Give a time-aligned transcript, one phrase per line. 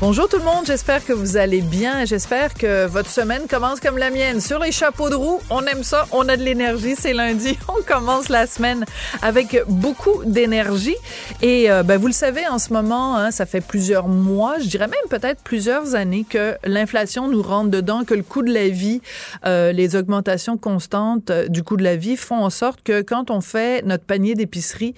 [0.00, 2.04] Bonjour tout le monde, j'espère que vous allez bien.
[2.04, 4.40] J'espère que votre semaine commence comme la mienne.
[4.40, 7.58] Sur les chapeaux de roue, on aime ça, on a de l'énergie, c'est lundi.
[7.68, 8.84] On commence la semaine
[9.22, 10.94] avec beaucoup d'énergie.
[11.42, 14.68] Et euh, ben, vous le savez, en ce moment, hein, ça fait plusieurs mois, je
[14.68, 18.68] dirais même peut-être plusieurs années que l'inflation nous rentre dedans, que le coût de la
[18.68, 19.00] vie,
[19.46, 23.32] euh, les augmentations constantes euh, du coût de la vie font en sorte que quand
[23.32, 24.94] on fait notre panier d'épicerie,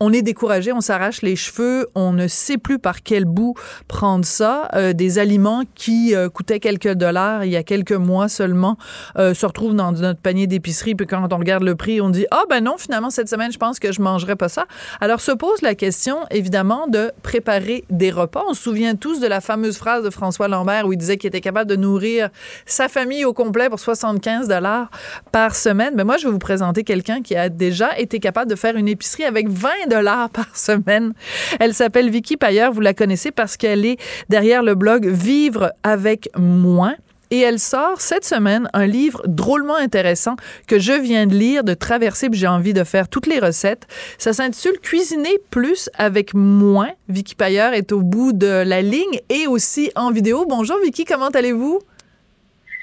[0.00, 3.54] on est découragé, on s'arrache les cheveux, on ne sait plus par quel bout
[3.86, 4.39] prendre ça.
[4.40, 8.76] Euh, des aliments qui euh, coûtaient quelques dollars il y a quelques mois seulement
[9.18, 10.94] euh, se retrouvent dans notre panier d'épicerie.
[10.94, 13.58] Puis quand on regarde le prix, on dit ah ben non finalement cette semaine je
[13.58, 14.66] pense que je mangerai pas ça.
[15.00, 18.44] Alors se pose la question évidemment de préparer des repas.
[18.48, 21.28] On se souvient tous de la fameuse phrase de François Lambert où il disait qu'il
[21.28, 22.30] était capable de nourrir
[22.66, 24.90] sa famille au complet pour 75 dollars
[25.32, 25.94] par semaine.
[25.96, 28.88] Mais moi je vais vous présenter quelqu'un qui a déjà été capable de faire une
[28.88, 31.12] épicerie avec 20 dollars par semaine.
[31.58, 32.72] Elle s'appelle Vicky Payeur.
[32.72, 33.98] Vous la connaissez parce qu'elle est
[34.30, 36.94] derrière le blog Vivre avec moins.
[37.32, 40.36] Et elle sort cette semaine un livre drôlement intéressant
[40.66, 43.86] que je viens de lire, de traverser, puis j'ai envie de faire toutes les recettes.
[44.18, 46.90] Ça s'intitule Cuisiner plus avec moins.
[47.08, 50.44] Vicky Payeur est au bout de la ligne et aussi en vidéo.
[50.48, 51.80] Bonjour Vicky, comment allez-vous?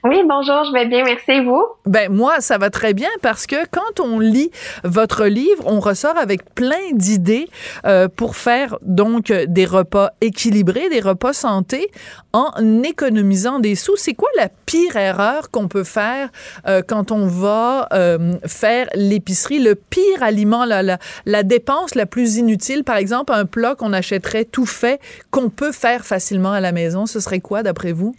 [0.03, 1.63] Oui, bonjour, je vais bien, merci vous?
[1.87, 4.51] Ben moi, ça va très bien parce que quand on lit
[4.83, 7.49] votre livre, on ressort avec plein d'idées
[7.85, 11.89] euh, pour faire donc des repas équilibrés, des repas santé
[12.31, 12.51] en
[12.83, 13.97] économisant des sous.
[13.97, 16.29] C'est quoi la pire erreur qu'on peut faire
[16.67, 22.05] euh, quand on va euh, faire l'épicerie, le pire aliment, la, la, la dépense la
[22.05, 26.61] plus inutile, par exemple un plat qu'on achèterait tout fait qu'on peut faire facilement à
[26.61, 28.15] la maison, ce serait quoi d'après vous?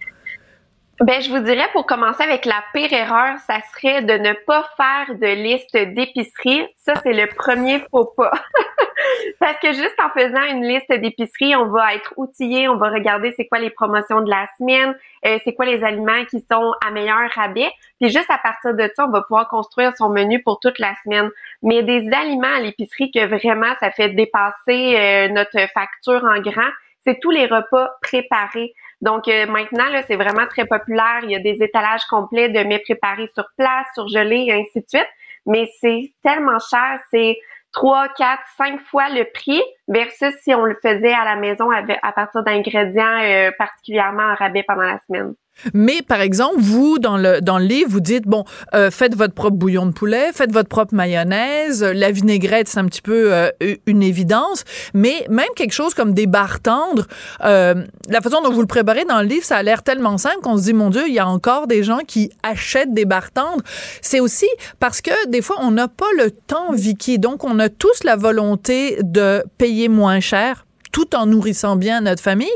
[1.01, 4.69] Ben, je vous dirais pour commencer avec la pire erreur, ça serait de ne pas
[4.77, 6.67] faire de liste d'épicerie.
[6.77, 8.33] Ça, c'est le premier faux pas.
[9.39, 13.33] Parce que juste en faisant une liste d'épicerie, on va être outillé, on va regarder
[13.37, 14.93] c'est quoi les promotions de la semaine,
[15.25, 17.71] euh, c'est quoi les aliments qui sont à meilleur rabais.
[18.01, 20.95] Puis juste à partir de ça, on va pouvoir construire son menu pour toute la
[21.05, 21.31] semaine.
[21.63, 26.71] Mais des aliments à l'épicerie que vraiment ça fait dépasser euh, notre facture en grand,
[27.07, 28.75] c'est tous les repas préparés.
[29.01, 31.21] Donc euh, maintenant, là, c'est vraiment très populaire.
[31.23, 34.89] Il y a des étalages complets de mets préparés sur place, surgelés et ainsi de
[34.89, 35.09] suite.
[35.47, 37.39] Mais c'est tellement cher, c'est
[37.73, 42.13] trois, quatre, cinq fois le prix versus si on le faisait à la maison à
[42.13, 45.35] partir d'ingrédients euh, particulièrement en rabais pendant la semaine.
[45.75, 48.45] Mais par exemple, vous dans le dans le livre, vous dites bon,
[48.75, 52.85] euh, faites votre propre bouillon de poulet, faites votre propre mayonnaise, la vinaigrette c'est un
[52.85, 53.51] petit peu euh,
[53.87, 54.63] une évidence,
[54.95, 57.09] mais même quelque chose comme des barres tendres,
[57.41, 60.57] la façon dont vous le préparez dans le livre, ça a l'air tellement simple qu'on
[60.57, 63.65] se dit mon Dieu, il y a encore des gens qui achètent des barres tendres.
[64.01, 67.69] C'est aussi parce que des fois on n'a pas le temps, Vicky, donc on a
[67.69, 72.49] tous la volonté de payer moins cher tout en nourrissant bien notre famille,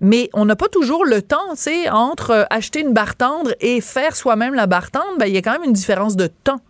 [0.00, 3.52] mais on n'a pas toujours le temps, tu sais, entre euh, acheter une barre tendre
[3.60, 6.26] et faire soi-même la barre tendre, ben, il y a quand même une différence de
[6.26, 6.60] temps.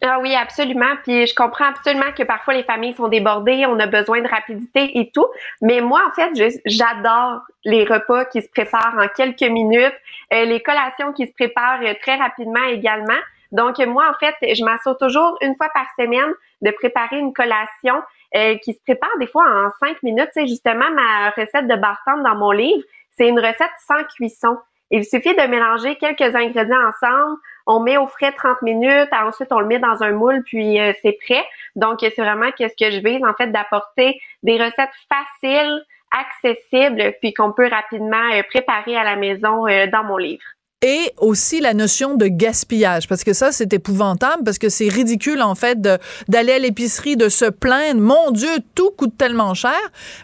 [0.00, 0.94] Ah oui, absolument.
[1.02, 4.96] Puis je comprends absolument que parfois les familles sont débordées, on a besoin de rapidité
[4.96, 5.26] et tout.
[5.60, 6.30] Mais moi, en fait,
[6.66, 9.94] j'adore les repas qui se préparent en quelques minutes,
[10.32, 13.18] euh, les collations qui se préparent euh, très rapidement également.
[13.50, 16.32] Donc moi, en fait, je m'assure toujours une fois par semaine
[16.62, 18.02] de préparer une collation
[18.36, 20.28] euh, qui se prépare des fois en cinq minutes.
[20.32, 22.82] C'est justement ma recette de bartende dans mon livre.
[23.10, 24.58] C'est une recette sans cuisson.
[24.90, 27.36] Il suffit de mélanger quelques ingrédients ensemble.
[27.66, 29.08] On met au frais 30 minutes.
[29.12, 31.44] Ensuite, on le met dans un moule, puis euh, c'est prêt.
[31.76, 37.34] Donc, c'est vraiment qu'est-ce que je vise, en fait, d'apporter des recettes faciles, accessibles, puis
[37.34, 40.44] qu'on peut rapidement euh, préparer à la maison dans mon livre
[40.82, 45.42] et aussi la notion de gaspillage parce que ça c'est épouvantable parce que c'est ridicule
[45.42, 45.80] en fait
[46.28, 48.00] d'aller à l'épicerie de se plaindre.
[48.00, 49.78] Mon dieu tout coûte tellement cher.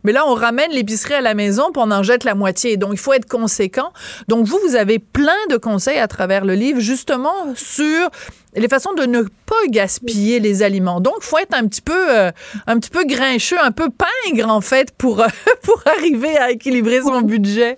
[0.05, 2.77] Mais là on ramène l'épicerie à la maison pour on en jette la moitié.
[2.77, 3.93] Donc il faut être conséquent.
[4.29, 8.11] Donc vous vous avez plein de conseils à travers le livre justement sur
[8.57, 11.01] les façons de ne pas gaspiller les aliments.
[11.01, 12.31] Donc, faut être un petit peu, euh,
[12.67, 15.17] un petit peu grincheux, un peu pingre en fait pour
[15.63, 17.77] pour arriver à équilibrer son budget.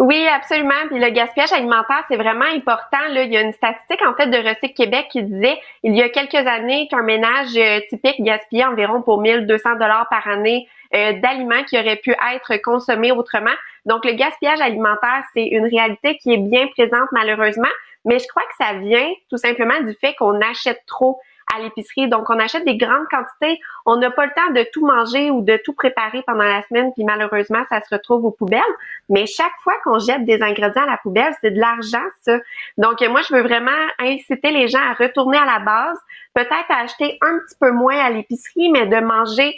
[0.00, 0.86] Oui, absolument.
[0.88, 2.96] Puis le gaspillage alimentaire, c'est vraiment important.
[3.10, 6.00] Là, il y a une statistique en fait de Recycle Québec qui disait il y
[6.00, 11.12] a quelques années qu'un ménage euh, typique gaspillait environ pour 1200 dollars par année euh,
[11.20, 13.52] d'aliments qui auraient pu être consommés autrement.
[13.84, 17.68] Donc le gaspillage alimentaire, c'est une réalité qui est bien présente malheureusement,
[18.06, 21.20] mais je crois que ça vient tout simplement du fait qu'on achète trop
[21.54, 22.08] à l'épicerie.
[22.08, 23.60] Donc, on achète des grandes quantités.
[23.86, 26.92] On n'a pas le temps de tout manger ou de tout préparer pendant la semaine,
[26.94, 28.60] puis malheureusement, ça se retrouve aux poubelles.
[29.08, 32.38] Mais chaque fois qu'on jette des ingrédients à la poubelle, c'est de l'argent, ça.
[32.78, 35.98] Donc, moi, je veux vraiment inciter les gens à retourner à la base,
[36.34, 39.54] peut-être à acheter un petit peu moins à l'épicerie, mais de manger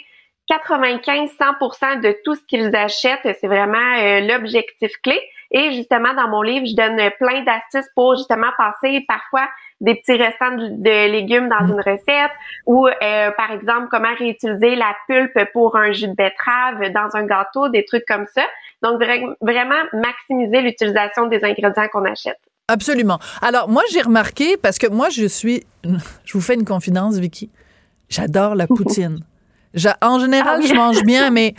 [0.49, 3.37] 95-100% de tout ce qu'ils achètent.
[3.39, 5.19] C'est vraiment euh, l'objectif clé.
[5.51, 9.47] Et justement, dans mon livre, je donne plein d'astuces pour justement passer parfois
[9.83, 12.31] des petits restants de, légumes dans une recette
[12.65, 17.25] ou euh, par exemple comment réutiliser la pulpe pour un jus de betterave dans un
[17.25, 18.43] gâteau, des trucs comme ça.
[18.81, 19.01] Donc
[19.41, 22.39] vraiment maximiser l'utilisation des ingrédients qu'on achète.
[22.69, 23.19] Absolument.
[23.41, 25.63] Alors moi j'ai remarqué parce que moi je suis
[26.23, 27.51] je vous fais une confidence Vicky.
[28.09, 29.19] J'adore la poutine
[30.01, 31.53] en général, je mange bien, mais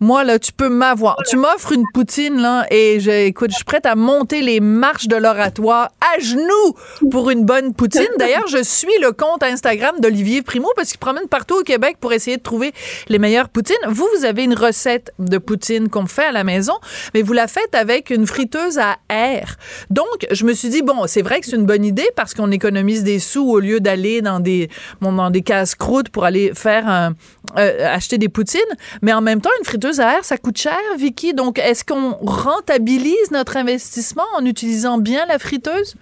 [0.00, 1.16] moi, là, tu peux m'avoir.
[1.28, 5.08] Tu m'offres une poutine, là, et je, écoute, je suis prête à monter les marches
[5.08, 6.74] de l'oratoire à genoux
[7.10, 8.08] pour une bonne poutine.
[8.18, 12.12] D'ailleurs, je suis le compte Instagram d'Olivier Primo parce qu'il promène partout au Québec pour
[12.12, 12.72] essayer de trouver
[13.08, 13.76] les meilleures poutines.
[13.88, 16.74] Vous, vous avez une recette de poutine qu'on fait à la maison,
[17.14, 19.56] mais vous la faites avec une friteuse à air.
[19.90, 22.50] Donc, je me suis dit, bon, c'est vrai que c'est une bonne idée parce qu'on
[22.50, 24.68] économise des sous au lieu d'aller dans des,
[25.00, 27.14] bon, dans des casse-croûtes pour aller faire un,
[27.58, 28.60] euh, acheter des poutines,
[29.02, 31.34] mais en même temps, une friteuse à air, ça coûte cher, Vicky.
[31.34, 35.96] Donc, est-ce qu'on rentabilise notre investissement en utilisant bien la friteuse?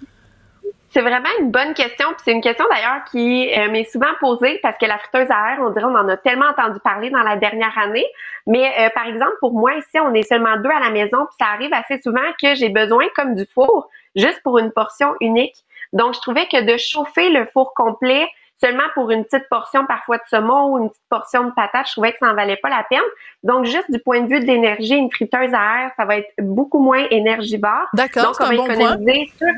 [0.90, 4.58] C'est vraiment une bonne question, puis c'est une question d'ailleurs qui euh, m'est souvent posée
[4.62, 7.22] parce que la friteuse à air, on dirait, on en a tellement entendu parler dans
[7.22, 8.06] la dernière année.
[8.46, 11.36] Mais euh, par exemple, pour moi ici, on est seulement deux à la maison, puis
[11.38, 15.56] ça arrive assez souvent que j'ai besoin comme du four juste pour une portion unique.
[15.92, 18.26] Donc, je trouvais que de chauffer le four complet,
[18.60, 21.93] seulement pour une petite portion parfois de saumon ou une petite portion de patate, je
[21.93, 23.00] trouvais que ça n'en valait pas la peine.
[23.43, 26.32] Donc, juste du point de vue de l'énergie, une friteuse à air, ça va être
[26.38, 27.87] beaucoup moins énergivore.
[27.94, 29.49] D'accord, Donc, on va économiser sur...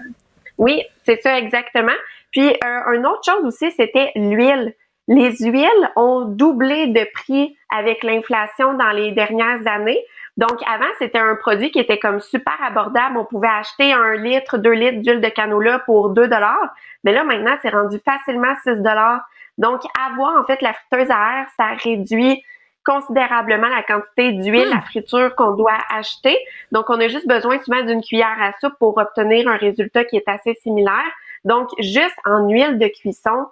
[0.58, 1.92] Oui, c'est ça exactement.
[2.30, 4.74] Puis, euh, une autre chose aussi, c'était l'huile.
[5.08, 10.00] Les huiles ont doublé de prix avec l'inflation dans les dernières années.
[10.36, 13.18] Donc, avant, c'était un produit qui était comme super abordable.
[13.18, 16.74] On pouvait acheter un litre, deux litres d'huile de canola pour 2 dollars.
[17.04, 19.22] Mais là, maintenant, c'est rendu facilement 6 dollars.
[19.58, 22.42] Donc, avoir, en fait, la friteuse à air, ça réduit
[22.84, 24.82] considérablement la quantité d'huile à hmm.
[24.82, 26.36] friture qu'on doit acheter.
[26.72, 30.16] Donc, on a juste besoin souvent d'une cuillère à soupe pour obtenir un résultat qui
[30.16, 31.10] est assez similaire.
[31.44, 33.46] Donc, juste en huile de cuisson,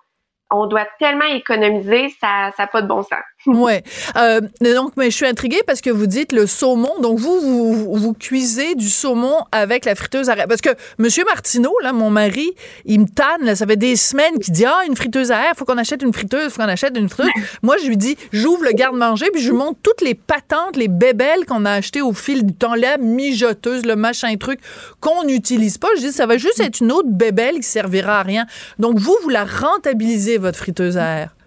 [0.51, 3.19] on doit tellement économiser, ça n'a pas de bon sens.
[3.47, 3.83] Ouais.
[4.17, 7.01] Euh, donc, mais je suis intriguée parce que vous dites le saumon.
[7.01, 10.47] Donc, vous, vous, vous cuisez du saumon avec la friteuse à air.
[10.49, 12.51] Parce que Monsieur Martineau, là, mon mari,
[12.85, 15.53] il me tanne, là, ça fait des semaines qu'il dit, ah, une friteuse à air,
[15.57, 17.33] faut qu'on achète une friteuse, faut qu'on achète une friteuse.
[17.63, 20.89] Moi, je lui dis, j'ouvre le garde-manger, puis je lui montre toutes les patentes, les
[20.89, 24.61] bébelles qu'on a achetées au fil du temps, la mijoteuse, le machin truc,
[25.01, 25.89] qu'on n'utilise pas.
[25.97, 28.47] Je dis, ça va juste être une autre bébelle qui servira à rien.
[28.79, 31.38] Donc, vous, vous la rentabilisez, votre friteuse à air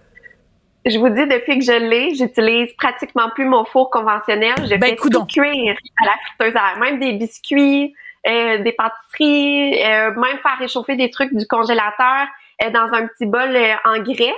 [0.86, 4.56] je vous dis, depuis que je l'ai, j'utilise pratiquement plus mon four conventionnel.
[4.64, 6.80] Je ben, fais tout cuire à la friteuse à.
[6.80, 7.94] Même des biscuits,
[8.28, 12.28] euh, des pâtisseries, euh, même faire réchauffer des trucs du congélateur
[12.64, 13.56] euh, dans un petit bol
[13.86, 14.34] en grès.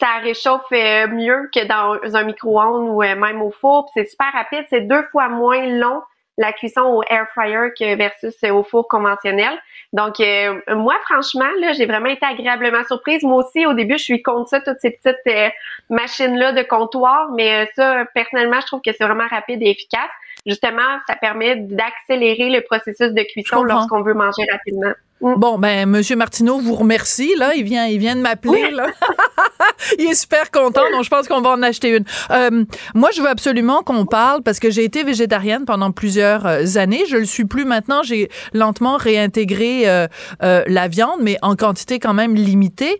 [0.00, 3.88] Ça réchauffe mieux que dans un micro-ondes ou même au four.
[3.94, 4.64] C'est super rapide.
[4.68, 6.02] C'est deux fois moins long
[6.38, 9.52] la cuisson au air fryer que versus au four conventionnel.
[9.92, 13.22] Donc euh, moi franchement là, j'ai vraiment été agréablement surprise.
[13.22, 15.48] Moi aussi au début, je suis contre ça toutes ces petites euh,
[15.90, 19.70] machines là de comptoir, mais euh, ça personnellement, je trouve que c'est vraiment rapide et
[19.70, 20.10] efficace.
[20.46, 24.92] Justement, ça permet d'accélérer le processus de cuisson lorsqu'on veut manger rapidement.
[25.22, 25.34] Mm.
[25.36, 27.54] Bon, ben, Monsieur Martineau vous remercie, là.
[27.54, 28.88] Il vient, il vient de m'appeler, là.
[29.98, 32.04] il est super content, donc je pense qu'on va en acheter une.
[32.30, 32.64] Euh,
[32.94, 37.04] moi, je veux absolument qu'on parle parce que j'ai été végétarienne pendant plusieurs euh, années.
[37.08, 38.02] Je le suis plus maintenant.
[38.02, 40.08] J'ai lentement réintégré euh,
[40.40, 42.98] la viande, mais en quantité quand même limitée.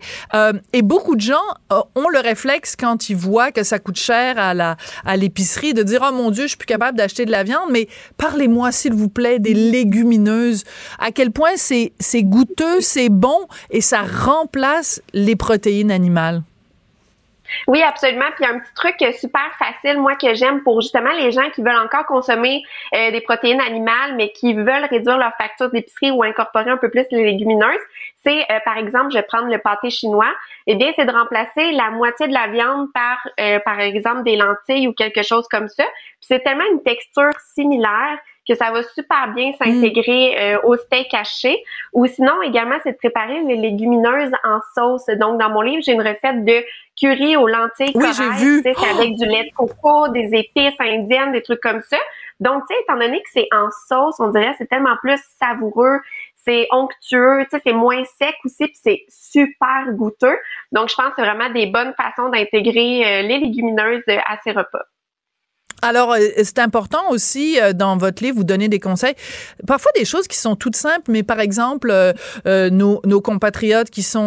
[0.73, 4.55] et beaucoup de gens ont le réflexe quand ils voient que ça coûte cher à
[4.55, 7.43] la à l'épicerie de dire oh mon Dieu, je suis plus capable d'acheter de la
[7.43, 7.71] viande.
[7.71, 10.64] Mais parlez-moi s'il vous plaît des légumineuses.
[10.99, 16.42] À quel point c'est c'est goûteux, c'est bon et ça remplace les protéines animales.
[17.66, 18.26] Oui, absolument.
[18.37, 21.83] Puis un petit truc super facile, moi que j'aime pour justement les gens qui veulent
[21.83, 22.62] encore consommer
[22.95, 26.90] euh, des protéines animales, mais qui veulent réduire leur facture d'épicerie ou incorporer un peu
[26.90, 27.81] plus les légumineuses,
[28.25, 30.33] c'est euh, par exemple, je vais prendre le pâté chinois.
[30.66, 34.37] Eh bien, c'est de remplacer la moitié de la viande par, euh, par exemple, des
[34.37, 35.85] lentilles ou quelque chose comme ça.
[35.85, 38.19] Puis c'est tellement une texture similaire
[38.52, 41.62] que ça va super bien s'intégrer euh, au steak haché.
[41.92, 45.06] Ou sinon, également, c'est de préparer les légumineuses en sauce.
[45.18, 46.64] Donc, dans mon livre, j'ai une recette de
[46.99, 48.62] curry aux lentilles oui, j'ai vu.
[48.66, 51.97] avec du lait de coco, des épices indiennes, des trucs comme ça.
[52.40, 56.00] Donc, tu sais, étant donné que c'est en sauce, on dirait c'est tellement plus savoureux,
[56.44, 60.37] c'est onctueux, tu sais, c'est moins sec aussi, puis c'est super goûteux.
[60.73, 64.50] Donc, je pense que c'est vraiment des bonnes façons d'intégrer euh, les légumineuses à ces
[64.50, 64.85] repas.
[65.83, 69.15] Alors, euh, c'est important aussi euh, dans votre livre, vous donner des conseils.
[69.67, 74.03] Parfois des choses qui sont toutes simples, mais par exemple, euh, nos, nos, compatriotes qui
[74.03, 74.23] sont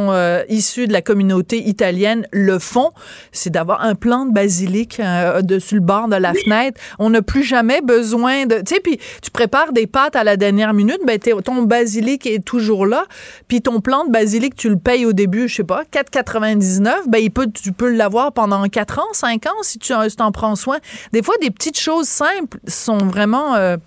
[0.50, 2.92] issus de la communauté italienne le font,
[3.32, 5.02] c'est d'avoir un plant de basilic
[5.42, 6.80] dessus le bord de la fenêtre.
[7.00, 8.56] On n'a plus jamais besoin de...
[8.56, 12.44] Tu sais, puis tu prépares des pâtes à la dernière minute, ben ton basilic est
[12.44, 13.06] toujours là,
[13.48, 17.20] puis ton plant de basilic, tu le payes au début, je sais pas, 4,99, ben
[17.20, 20.56] il peut, tu peux l'avoir pendant 4 ans, 5 ans si tu si en prends
[20.56, 20.78] soin.
[21.12, 23.78] Des fois, des petites choses simples sont vraiment euh,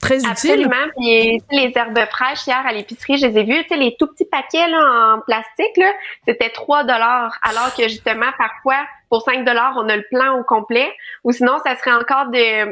[0.00, 0.30] très utiles.
[0.30, 0.90] Absolument.
[0.96, 3.64] Puis les herbes fraîches hier à l'épicerie, je les ai vues.
[3.76, 5.80] Les tout petits paquets là, en plastique,
[6.26, 10.44] c'était 3 dollars, alors que justement parfois pour 5 dollars on a le plan au
[10.44, 10.90] complet.
[11.24, 12.26] Ou sinon, ça serait encore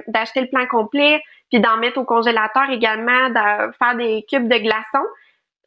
[0.08, 4.58] d'acheter le plan complet, puis d'en mettre au congélateur également, de faire des cubes de
[4.58, 5.06] glaçons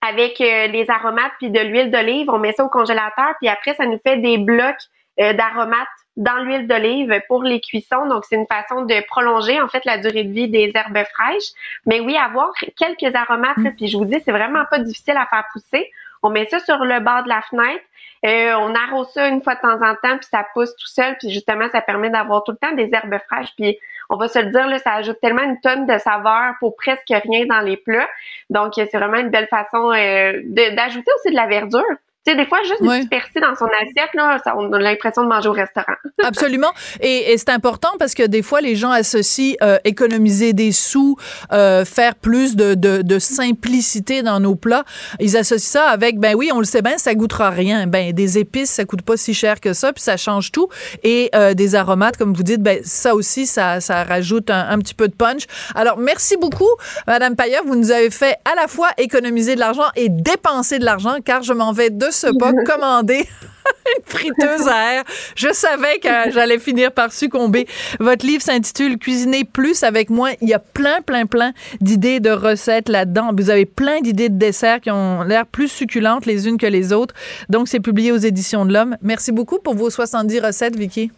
[0.08, 2.30] avec euh, les aromates puis de l'huile d'olive.
[2.30, 4.76] On met ça au congélateur, puis après ça nous fait des blocs
[5.18, 8.08] d'aromates dans l'huile d'olive pour les cuissons.
[8.08, 11.52] Donc, c'est une façon de prolonger, en fait, la durée de vie des herbes fraîches.
[11.86, 13.76] Mais oui, avoir quelques aromates, mm.
[13.76, 15.92] puis je vous dis, c'est vraiment pas difficile à faire pousser.
[16.24, 17.84] On met ça sur le bord de la fenêtre.
[18.26, 21.16] Euh, on arrose ça une fois de temps en temps, puis ça pousse tout seul.
[21.20, 23.54] Puis justement, ça permet d'avoir tout le temps des herbes fraîches.
[23.56, 23.78] Puis
[24.10, 27.10] on va se le dire, là, ça ajoute tellement une tonne de saveur pour presque
[27.10, 28.10] rien dans les plats.
[28.50, 31.84] Donc, c'est vraiment une belle façon euh, d'ajouter aussi de la verdure.
[32.26, 33.02] Tu sais, des fois, juste ouais.
[33.02, 35.94] disperser dans son assiette, là, ça, on a l'impression de manger au restaurant.
[36.24, 36.72] Absolument.
[37.00, 41.18] Et, et c'est important parce que des fois, les gens associent euh, économiser des sous,
[41.54, 44.86] euh, faire plus de, de, de, simplicité dans nos plats.
[45.20, 47.86] Ils associent ça avec, ben oui, on le sait bien, ça goûtera rien.
[47.86, 50.68] Ben, des épices, ça coûte pas si cher que ça, puis ça change tout.
[51.04, 54.80] Et euh, des aromates, comme vous dites, ben ça aussi, ça, ça rajoute un, un,
[54.80, 55.44] petit peu de punch.
[55.76, 56.70] Alors, merci beaucoup,
[57.06, 57.62] Madame Payeur.
[57.66, 61.44] Vous nous avez fait à la fois économiser de l'argent et dépenser de l'argent, car
[61.44, 63.28] je m'en vais de ce pas commander
[63.98, 65.04] une friteuse à air.
[65.36, 67.68] Je savais que j'allais finir par succomber.
[68.00, 70.30] Votre livre s'intitule Cuisiner plus avec moi.
[70.42, 73.32] Il y a plein, plein, plein d'idées de recettes là-dedans.
[73.36, 76.94] Vous avez plein d'idées de desserts qui ont l'air plus succulentes les unes que les
[76.94, 77.14] autres.
[77.50, 78.98] Donc, c'est publié aux Éditions de l'Homme.
[79.02, 81.12] Merci beaucoup pour vos 70 recettes, Vicky.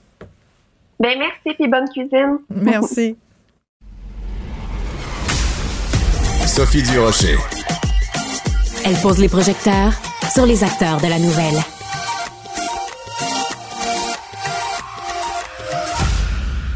[1.00, 2.40] Ben, merci et bonne cuisine.
[2.50, 3.16] Merci.
[6.48, 7.36] Sophie Durocher.
[8.84, 9.94] Elle pose les projecteurs
[10.34, 11.77] sur les acteurs de la nouvelle.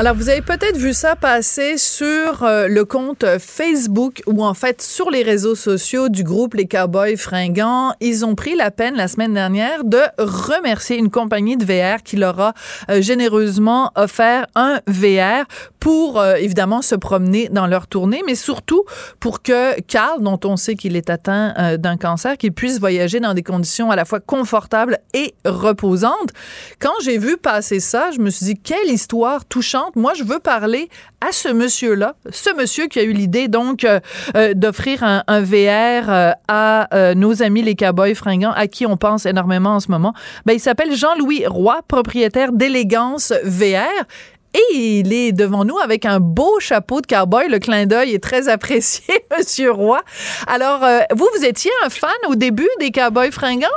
[0.02, 4.82] Alors, vous avez peut-être vu ça passer sur euh, le compte Facebook ou en fait
[4.82, 7.94] sur les réseaux sociaux du groupe Les Cowboys Fringants.
[8.00, 12.16] Ils ont pris la peine la semaine dernière de remercier une compagnie de VR qui
[12.16, 12.54] leur a
[12.90, 15.46] euh, généreusement offert un VR
[15.80, 18.84] pour euh, évidemment se promener dans leur tournée, mais surtout
[19.20, 23.36] pour que Carl, dont on sait qu'il est atteint d'un cancer, qu'il puisse voyager dans
[23.36, 26.32] des conditions à la fois confortables et reposantes.
[26.80, 30.40] Quand j'ai vu passer ça, je me suis dit quelle histoire touchante moi, je veux
[30.40, 30.90] parler
[31.22, 34.00] à ce monsieur-là, ce monsieur qui a eu l'idée donc euh,
[34.36, 39.26] euh, d'offrir un, VR euh, à nos amis les cowboys fringants, à qui on pense
[39.26, 40.14] énormément en ce moment.
[40.46, 44.06] Ben, il s'appelle Jean-Louis Roy, propriétaire d'Élégance VR.
[44.54, 47.48] Et il est devant nous avec un beau chapeau de cowboy.
[47.48, 50.02] Le clin d'œil est très apprécié, Monsieur Roy.
[50.46, 53.68] Alors, vous, vous étiez un fan au début des cowboys fringants?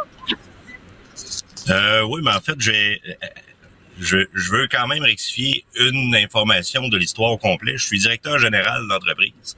[1.68, 3.00] oui, mais en fait, j'ai
[3.98, 4.16] je,
[4.50, 7.76] veux quand même rectifier une information de l'histoire au complet.
[7.76, 9.56] Je suis directeur général de l'entreprise.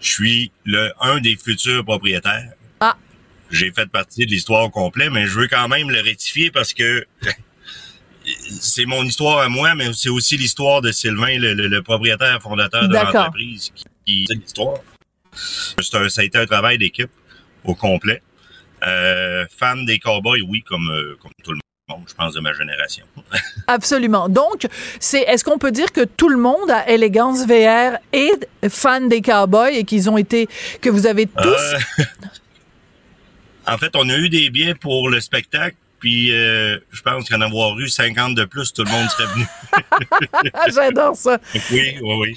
[0.00, 2.52] Je suis le un des futurs propriétaires.
[2.80, 2.96] Ah.
[3.50, 6.72] J'ai fait partie de l'histoire au complet, mais je veux quand même le rectifier parce
[6.72, 7.06] que
[8.60, 12.94] c'est mon histoire à moi, mais c'est aussi l'histoire de Sylvain, le, propriétaire fondateur de
[12.94, 13.84] l'entreprise, qui,
[14.26, 14.78] qui l'histoire.
[15.80, 17.10] ça a été un travail d'équipe
[17.64, 18.22] au complet.
[18.84, 21.71] Euh, fan des cowboys, oui, comme, euh, comme tout le monde
[22.06, 23.04] je pense, de ma génération.
[23.66, 24.28] Absolument.
[24.28, 24.66] Donc,
[25.00, 29.22] c'est est-ce qu'on peut dire que tout le monde à Élégance VR est fan des
[29.22, 30.48] cowboys et qu'ils ont été
[30.80, 31.46] que vous avez tous?
[31.48, 31.78] euh,
[33.66, 37.40] En fait, on a eu des billets pour le spectacle puis euh, je pense qu'en
[37.40, 39.46] avoir eu 50 de plus, tout le monde serait venu.
[40.74, 41.38] J'adore ça.
[41.70, 42.36] Oui, oui,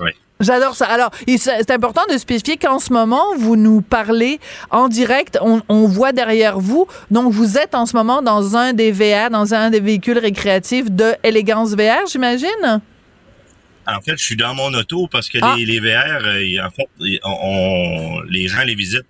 [0.00, 0.12] oui.
[0.40, 0.86] J'adore ça.
[0.86, 4.38] Alors, c'est important de spécifier qu'en ce moment, vous nous parlez
[4.70, 5.38] en direct.
[5.40, 6.86] On, voit derrière vous.
[7.10, 10.90] Donc, vous êtes en ce moment dans un des VR, dans un des véhicules récréatifs
[10.90, 12.80] de Élégance VR, j'imagine?
[13.86, 15.54] En fait, je suis dans mon auto parce que ah.
[15.56, 16.88] les, les, VR, euh, en fait,
[17.24, 19.06] on, les gens les visitent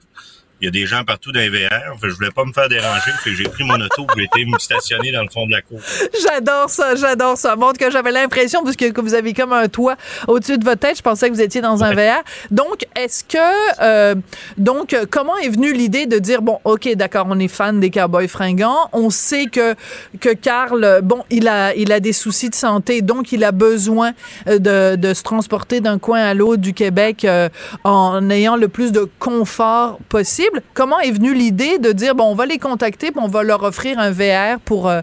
[0.61, 1.97] il y a des gens partout dans les VR.
[2.03, 3.11] je voulais pas me faire déranger.
[3.23, 5.63] Fait que j'ai pris mon auto j'ai été me stationner dans le fond de la
[5.63, 5.81] cour.
[6.23, 7.55] J'adore ça, j'adore ça.
[7.57, 9.97] Montre que j'avais l'impression, parce que, vous avez comme un toit
[10.27, 12.23] au-dessus de votre tête, je pensais que vous étiez dans un VR.
[12.51, 13.39] Donc, est-ce que,
[13.83, 14.15] euh,
[14.57, 18.29] donc, comment est venue l'idée de dire, bon, OK, d'accord, on est fan des cowboys
[18.29, 18.89] fringants.
[18.93, 19.75] On sait que,
[20.21, 24.13] que Carl, bon, il a, il a des soucis de santé, donc il a besoin
[24.49, 27.49] euh, de, de se transporter d'un coin à l'autre du Québec euh,
[27.85, 30.48] en ayant le plus de confort possible.
[30.75, 33.63] Comment est venue l'idée de dire, bon, on va les contacter, puis on va leur
[33.63, 35.01] offrir un VR pour, euh,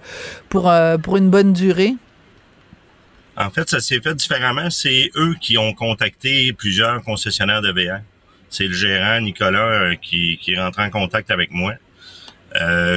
[0.49, 1.95] pour, euh, pour une bonne durée?
[3.37, 4.69] En fait, ça s'est fait différemment.
[4.69, 7.99] C'est eux qui ont contacté plusieurs concessionnaires de VR.
[8.49, 11.73] C'est le gérant Nicolas euh, qui, qui est rentré en contact avec moi.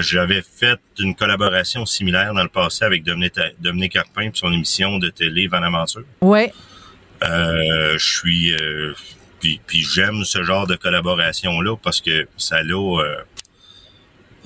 [0.00, 4.98] J'avais fait une collaboration similaire dans le passé avec Dominique, Dominique Carpin pour son émission
[4.98, 6.04] de télé Van Aventure.
[6.20, 6.52] Ouais.
[7.20, 8.54] je suis
[9.40, 12.74] puis, puis j'aime ce genre de collaboration-là parce que ça l'a...
[12.74, 13.16] Euh,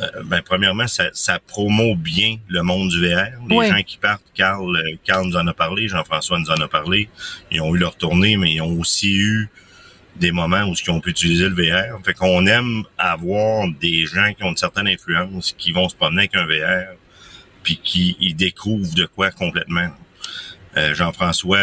[0.01, 3.29] euh, ben, premièrement, ça, ça promeut bien le monde du VR.
[3.49, 6.69] Les gens qui partent, Carl, euh, Carl nous en a parlé, Jean-François nous en a
[6.69, 7.09] parlé.
[7.51, 9.49] Ils ont eu leur tournée, mais ils ont aussi eu
[10.17, 12.03] des moments où ils ont pu utiliser le VR.
[12.05, 16.29] Fait qu'on aime avoir des gens qui ont une certaine influence, qui vont se promener
[16.33, 16.97] avec un VR,
[17.63, 19.89] puis qui ils découvrent de quoi complètement.
[20.75, 21.59] Jean-François,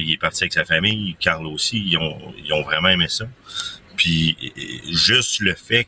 [0.00, 3.26] il est parti avec sa famille, Carl aussi, ils ont, vraiment aimé ça.
[3.96, 4.36] Puis
[4.90, 5.86] juste le fait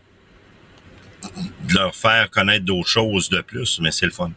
[1.68, 4.30] de leur faire connaître d'autres choses de plus, mais c'est le fun.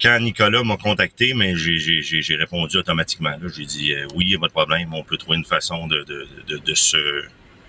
[0.00, 3.36] quand Nicolas m'a contacté, mais j'ai répondu automatiquement.
[3.54, 5.86] J'ai dit euh, oui, il n'y a pas de problème, on peut trouver une façon
[5.86, 6.04] de,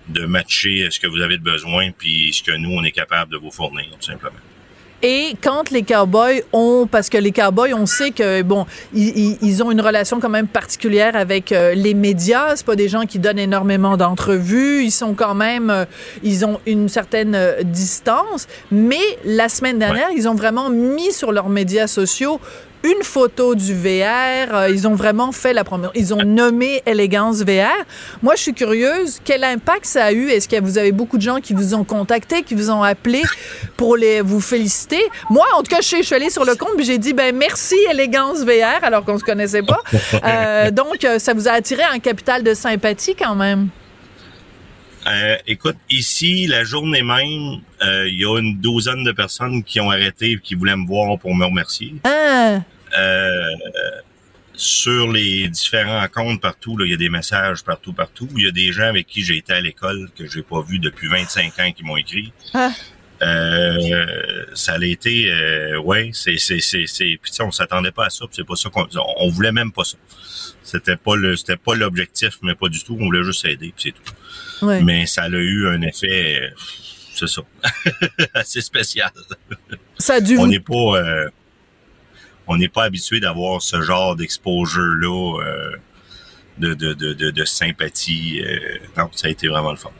[0.08, 3.32] de matcher ce que vous avez de besoin puis ce que nous on est capable
[3.32, 4.38] de vous fournir tout simplement.
[5.06, 9.70] Et quand les cowboys ont, parce que les cowboys, on sait que bon, ils, ont
[9.70, 12.56] une relation quand même particulière avec euh, les médias.
[12.56, 14.82] C'est pas des gens qui donnent énormément d'entrevues.
[14.82, 15.84] Ils sont quand même, euh,
[16.22, 18.48] ils ont une certaine euh, distance.
[18.72, 22.40] Mais la semaine dernière, ils ont vraiment mis sur leurs médias sociaux
[22.84, 24.54] une photo du VR.
[24.54, 25.90] Euh, ils ont vraiment fait la première.
[25.94, 27.72] Ils ont nommé Elegance VR.
[28.22, 29.20] Moi, je suis curieuse.
[29.24, 30.28] Quel impact ça a eu?
[30.28, 33.22] Est-ce que vous avez beaucoup de gens qui vous ont contacté, qui vous ont appelé
[33.78, 35.02] pour les, vous féliciter?
[35.30, 37.74] Moi, en tout cas, je suis, allée sur le compte et j'ai dit, ben, merci
[37.90, 39.80] Elegance VR, alors qu'on se connaissait pas.
[40.24, 43.68] Euh, donc, euh, ça vous a attiré un capital de sympathie quand même?
[45.46, 50.32] écoute, ici, la journée même, il y a une douzaine de personnes qui ont arrêté
[50.32, 51.94] et qui voulaient me voir pour me remercier.
[52.04, 52.60] Ah.
[52.96, 53.50] Euh,
[54.56, 58.28] sur les différents comptes partout, il y a des messages partout, partout.
[58.36, 60.78] Il y a des gens avec qui j'ai été à l'école que j'ai pas vu
[60.78, 62.32] depuis 25 ans qui m'ont écrit.
[62.52, 62.70] Ah.
[63.22, 68.10] Euh, ça a été, euh, ouais, c'est, c'est, c'est, c'est, puis on s'attendait pas à
[68.10, 68.86] ça, c'est pas ça qu'on,
[69.18, 69.96] on voulait même pas ça.
[70.62, 72.96] C'était pas le, c'était pas l'objectif, mais pas du tout.
[73.00, 74.66] On voulait juste aider, puis c'est tout.
[74.82, 76.52] Mais ça a eu un effet,
[77.14, 77.42] c'est ça,
[78.34, 79.10] assez spécial.
[79.98, 80.38] Ça a dû.
[80.38, 80.74] On n'est pas.
[80.74, 81.28] Euh,
[82.46, 85.76] on n'est pas habitué d'avoir ce genre d'exposure-là euh,
[86.58, 88.42] de, de, de, de, sympathie.
[88.44, 89.90] Euh, non, ça a été vraiment le fun.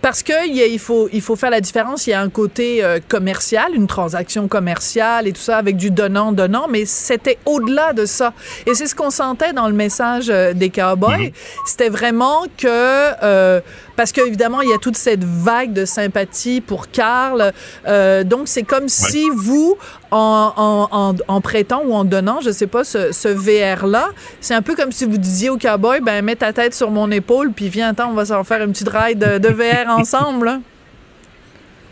[0.00, 2.06] Parce que il, faut, il faut faire la différence.
[2.06, 5.90] Il y a un côté euh, commercial, une transaction commerciale et tout ça avec du
[5.90, 8.34] donnant-donnant, mais c'était au-delà de ça.
[8.66, 11.28] Et c'est ce qu'on sentait dans le message des Cowboys.
[11.28, 11.62] Mm-hmm.
[11.64, 13.62] C'était vraiment que
[13.96, 17.52] parce qu'évidemment, il y a toute cette vague de sympathie pour Karl.
[17.86, 19.76] Euh, donc, c'est comme si vous,
[20.10, 24.08] en, en, en, prêtant ou en donnant, je sais pas, ce, ce VR-là,
[24.40, 27.10] c'est un peu comme si vous disiez au cowboy, ben, mets ta tête sur mon
[27.10, 30.60] épaule, puis viens, attends, on va s'en faire une petite ride de, de VR ensemble.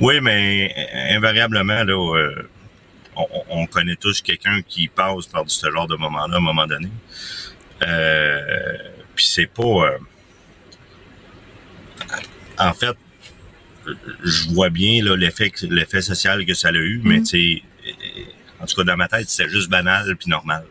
[0.01, 0.75] Oui, mais
[1.11, 2.49] invariablement, là, euh,
[3.17, 6.67] on, on, connaît tous quelqu'un qui passe par ce genre de moment-là à un moment
[6.67, 6.89] donné.
[7.87, 8.77] Euh,
[9.15, 9.63] puis c'est pas...
[9.63, 9.99] Euh,
[12.69, 12.97] en fait,
[14.25, 17.25] je vois bien l'effet l'effet social que ça a eu, mais mm.
[17.25, 17.63] tu
[18.61, 20.65] en tout cas dans ma tête, c'est juste banal puis normal.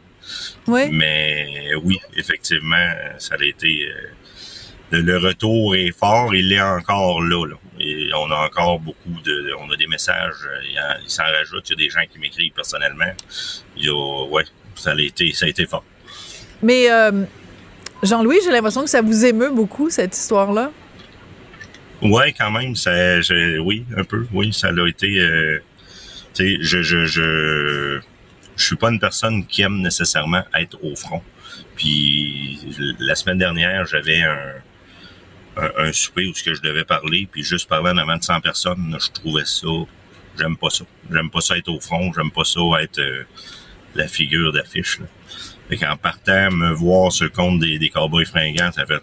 [0.68, 0.90] Oui.
[0.92, 3.86] Mais oui, effectivement, ça a été
[4.94, 7.46] euh, le, retour est fort, il est encore là,
[7.80, 11.74] Et on a encore beaucoup de on a des messages, il, s'en rajoute, il y
[11.74, 13.12] a des gens qui m'écrivent personnellement.
[13.76, 14.44] Il y a, ouais,
[14.76, 15.84] ça a été ça a été fort.
[16.62, 17.24] Mais euh,
[18.04, 20.72] Jean-Louis, j'ai l'impression que ça vous émeut beaucoup cette histoire là.
[22.02, 23.20] Ouais, quand même, ça,
[23.64, 25.20] oui, un peu, oui, ça a été.
[25.20, 25.60] Euh,
[26.34, 28.00] tu sais, je, je, je,
[28.56, 31.22] je suis pas une personne qui aime nécessairement être au front.
[31.76, 32.60] Puis
[33.00, 34.54] la semaine dernière, j'avais un,
[35.58, 38.42] un, souper où ce que je devais parler, puis juste parler en avant de 100
[38.42, 39.68] personnes, je trouvais ça,
[40.40, 40.86] j'aime pas ça.
[41.12, 43.24] J'aime pas ça être au front, j'aime pas ça être euh,
[43.96, 45.00] la figure d'affiche.
[45.70, 49.02] Fait qu'en partant, me voir sur le compte des, des cowboys fringants, ça fait...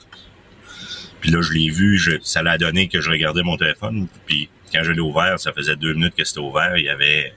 [1.21, 4.09] Puis là, je l'ai vu, je, ça l'a donné que je regardais mon téléphone.
[4.27, 6.77] Puis quand je l'ai ouvert, ça faisait deux minutes que c'était ouvert.
[6.77, 7.33] Il y avait,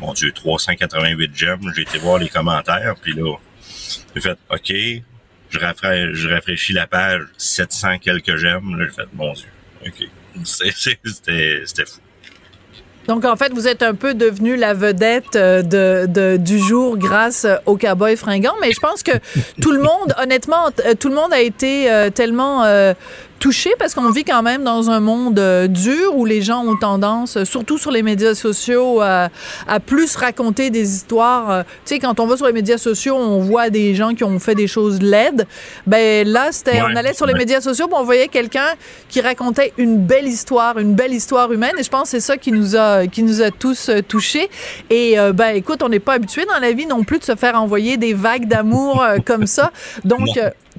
[0.00, 1.72] mon Dieu, 388 j'aime.
[1.74, 2.94] J'ai été voir les commentaires.
[3.02, 3.36] Puis là,
[4.14, 4.72] j'ai fait, OK,
[5.50, 8.76] je, rafraîchis, la page, 700 quelques j'aime.
[8.76, 9.48] Là, j'ai fait, mon Dieu,
[9.86, 10.08] OK.
[10.44, 12.00] C'était fou.
[13.08, 17.76] Donc, en fait, vous êtes un peu devenu la vedette euh, du jour grâce au
[17.76, 18.54] cowboy fringant.
[18.60, 19.12] Mais je pense que
[19.60, 22.64] tout le monde, honnêtement, euh, tout le monde a été euh, tellement
[23.38, 26.76] touché parce qu'on vit quand même dans un monde euh, dur où les gens ont
[26.76, 29.30] tendance, surtout sur les médias sociaux, à,
[29.84, 31.50] plus raconter des histoires.
[31.50, 34.24] Euh, tu sais, quand on va sur les médias sociaux, on voit des gens qui
[34.24, 35.46] ont fait des choses laides.
[35.86, 38.68] Ben là, c'était, on allait sur les médias sociaux, on voyait quelqu'un
[39.08, 41.74] qui racontait une belle histoire, une belle histoire humaine.
[41.78, 44.48] Et je pense que c'est ça qui nous a, qui nous a tous euh, touchés.
[44.90, 47.60] Et ben, écoute, on n'est pas habitué dans la vie non plus de se faire
[47.60, 49.72] envoyer des vagues d'amour comme ça.
[50.04, 50.28] Donc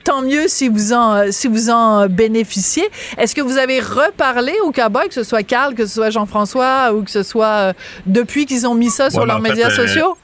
[0.08, 2.88] tant mieux si vous en, si vous en bénéficiez.
[3.18, 6.94] Est-ce que vous avez reparlé au cowboy, que ce soit Carl, que ce soit Jean-François
[6.94, 7.74] ou que ce soit euh,
[8.06, 10.18] depuis qu'ils ont mis ça sur leurs médias euh, sociaux?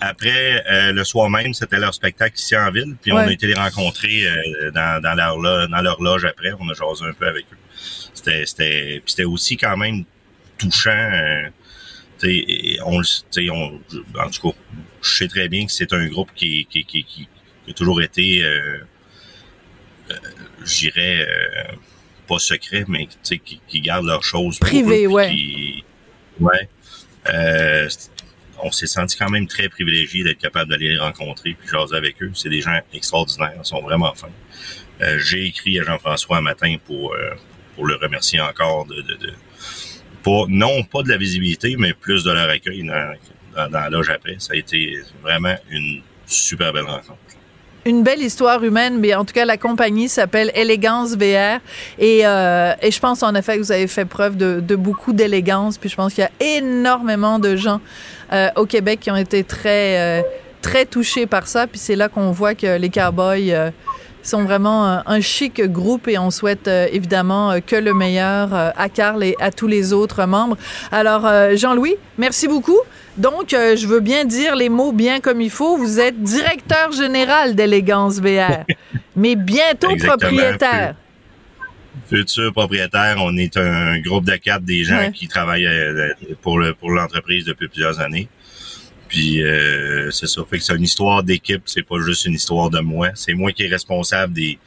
[0.00, 3.48] après, euh, le soir même, c'était leur spectacle ici en ville, puis on a été
[3.48, 4.26] les rencontrer
[4.72, 6.52] dans, dans, leur, dans leur loge après.
[6.60, 7.56] On a jasé un peu avec eux.
[8.14, 10.04] C'était, c'était, c'était aussi quand même
[10.56, 11.10] touchant.
[12.22, 13.80] on, on,
[14.20, 14.56] en tout cas,
[15.02, 17.28] je sais très bien que c'est un groupe qui, qui, qui, qui,
[17.70, 18.78] a toujours été, euh,
[20.10, 20.14] euh,
[20.64, 21.74] j'irais, euh,
[22.26, 25.82] pas secret, mais qui, qui gardent leurs choses privées, ouais.
[26.40, 26.68] ouais.
[27.28, 27.88] Euh,
[28.62, 32.22] on s'est senti quand même très privilégié d'être capable d'aller les rencontrer puis jaser avec
[32.22, 32.32] eux.
[32.34, 34.32] C'est des gens extraordinaires, ils sont vraiment fins.
[35.18, 37.14] J'ai écrit à Jean-François un matin pour
[37.78, 39.32] pour le remercier encore de, de, de
[40.24, 43.14] pas, non pas de la visibilité, mais plus de leur accueil dans,
[43.54, 44.34] dans, dans l'âge après.
[44.38, 47.37] Ça a été vraiment une super belle rencontre
[47.88, 51.60] une belle histoire humaine, mais en tout cas, la compagnie s'appelle Élégance VR.
[51.98, 55.78] Et, euh, et, je pense en effet que vous avez fait preuve de, beaucoup d'élégance.
[55.78, 57.80] Puis je pense qu'il y a énormément de gens
[58.32, 60.22] euh, au Québec qui ont été très, euh,
[60.60, 61.66] très touchés par ça.
[61.66, 63.72] Puis c'est là qu'on voit que les Cowboys
[64.28, 68.88] sont vraiment un, un, chic groupe et on souhaite euh, évidemment que le meilleur à
[68.88, 70.56] Carl et à tous les autres membres.
[70.92, 72.78] Alors, Jean-Louis, merci beaucoup.
[73.18, 75.76] Donc, euh, je veux bien dire les mots bien comme il faut.
[75.76, 78.64] Vous êtes directeur général d'Élégance VR,
[79.16, 80.94] mais bientôt propriétaire.
[82.08, 86.74] Futur propriétaire, on est un groupe de quatre des gens qui travaillent euh, pour le
[86.74, 88.28] pour l'entreprise depuis plusieurs années.
[89.08, 92.68] Puis euh, c'est ça, fait que c'est une histoire d'équipe, c'est pas juste une histoire
[92.70, 93.10] de moi.
[93.14, 94.58] C'est moi qui est responsable des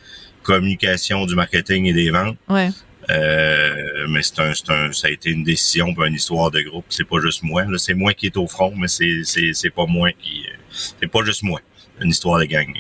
[0.41, 2.37] communications, du marketing et des ventes.
[2.49, 2.69] Ouais.
[3.09, 6.85] Euh, mais c'est un, un, ça a été une décision, pour une histoire de groupe.
[6.89, 7.63] C'est pas juste moi.
[7.77, 10.43] C'est moi qui est au front, mais c'est, c'est, c'est pas moi qui.
[10.71, 11.61] C'est pas juste moi.
[11.99, 12.73] Une histoire de gang.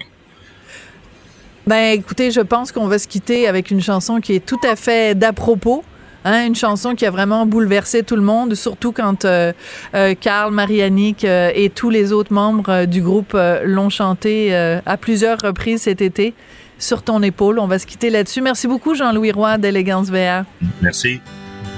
[1.67, 4.75] Ben, écoutez, je pense qu'on va se quitter avec une chanson qui est tout à
[4.75, 5.83] fait d'à propos.
[6.23, 9.53] Hein, une chanson qui a vraiment bouleversé tout le monde, surtout quand euh,
[9.95, 14.97] euh Carl, Marianique euh, et tous les autres membres euh, du groupe l'ont chanté à
[14.97, 16.33] plusieurs reprises cet été
[16.77, 17.59] sur ton épaule.
[17.59, 18.41] On va se quitter là-dessus.
[18.41, 20.43] Merci beaucoup, Jean-Louis Roy d'Élégance VR.
[20.81, 21.19] Merci.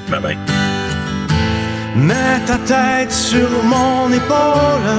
[0.10, 0.38] Bye bye.
[1.96, 4.90] Mets ta tête sur mon épaule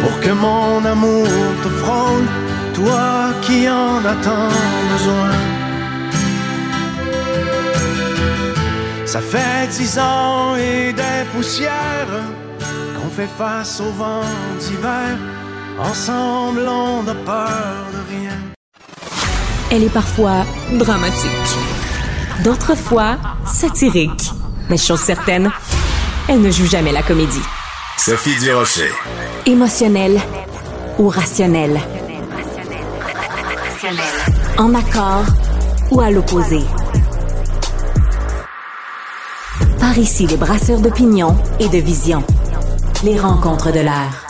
[0.00, 1.26] pour que mon amour
[1.62, 2.26] te frôle,
[2.74, 4.48] toi qui en as tant
[4.92, 5.51] besoin.
[9.12, 12.08] Ça fait dix ans et des poussières
[12.96, 14.22] qu'on fait face au vent
[14.58, 15.18] d'hiver.
[15.78, 18.38] Ensemble, on n'a peur de rien.
[19.70, 21.30] Elle est parfois dramatique,
[22.42, 24.30] d'autres fois satirique.
[24.70, 25.50] Mais chose certaine,
[26.26, 27.44] elle ne joue jamais la comédie.
[27.98, 28.92] Sophie Durocher.
[29.44, 30.22] Émotionnelle
[30.98, 31.78] ou rationnelle?
[34.56, 35.26] En accord
[35.90, 36.62] ou à l'opposé?
[39.82, 42.22] Par ici, les brasseurs d'opinion et de vision.
[43.02, 44.26] Les rencontres de l'air.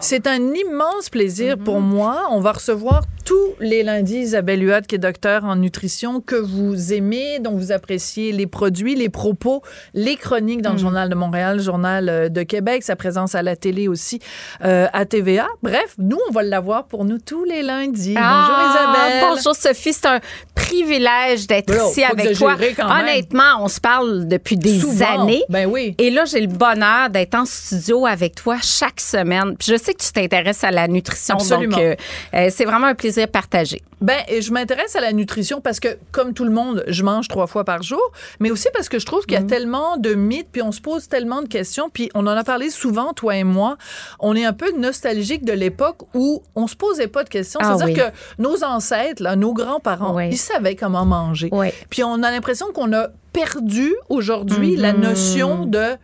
[0.00, 2.28] C'est un immense plaisir pour moi.
[2.30, 6.92] On va recevoir tous les lundis Isabelle Huot, qui est docteur en nutrition, que vous
[6.92, 9.62] aimez, dont vous appréciez les produits, les propos,
[9.94, 10.80] les chroniques dans le mm-hmm.
[10.80, 14.20] Journal de Montréal, le Journal euh, de Québec, sa présence à la télé aussi
[14.64, 15.48] euh, à TVA.
[15.60, 18.14] Bref, nous, on va l'avoir pour nous tous les lundis.
[18.16, 19.24] Ah, bonjour Isabelle.
[19.28, 20.20] Bonjour Sophie, c'est un
[20.54, 22.56] privilège d'être ici avec toi.
[22.78, 25.42] Honnêtement, on se parle depuis des années.
[25.48, 25.96] Ben oui.
[25.98, 29.56] Et là, j'ai le bonheur d'être en studio avec toi chaque semaine.
[29.56, 31.96] Puis je sais que tu t'intéresses à la nutrition, donc euh,
[32.34, 33.82] euh, c'est vraiment un plaisir partagé.
[34.02, 37.28] Ben, et je m'intéresse à la nutrition parce que, comme tout le monde, je mange
[37.28, 38.02] trois fois par jour,
[38.40, 39.46] mais aussi parce que je trouve qu'il y a mm.
[39.46, 42.68] tellement de mythes, puis on se pose tellement de questions, puis on en a parlé
[42.68, 43.78] souvent, toi et moi.
[44.20, 47.60] On est un peu nostalgique de l'époque où on se posait pas de questions.
[47.62, 51.50] Ah C'est-à-dire que nos ancêtres, là, nos grands-parents, ils savaient comment manger.
[51.88, 55.00] Puis on a l'impression qu'on a perdu aujourd'hui la mm-hmm.
[55.00, 55.96] notion de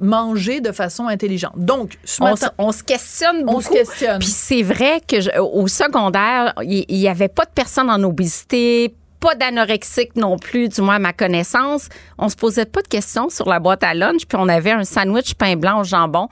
[0.00, 1.52] manger de façon intelligente.
[1.56, 1.98] Donc,
[2.58, 3.58] on, se questionne beaucoup.
[3.58, 4.18] On se questionne.
[4.18, 9.34] Puis c'est vrai que au secondaire, il n'y avait pas de personnes en obésité, pas
[9.34, 11.88] d'anorexique non plus, du moins à ma connaissance.
[12.18, 14.84] On se posait pas de questions sur la boîte à lunch, puis on avait un
[14.84, 16.28] sandwich pain blanc au jambon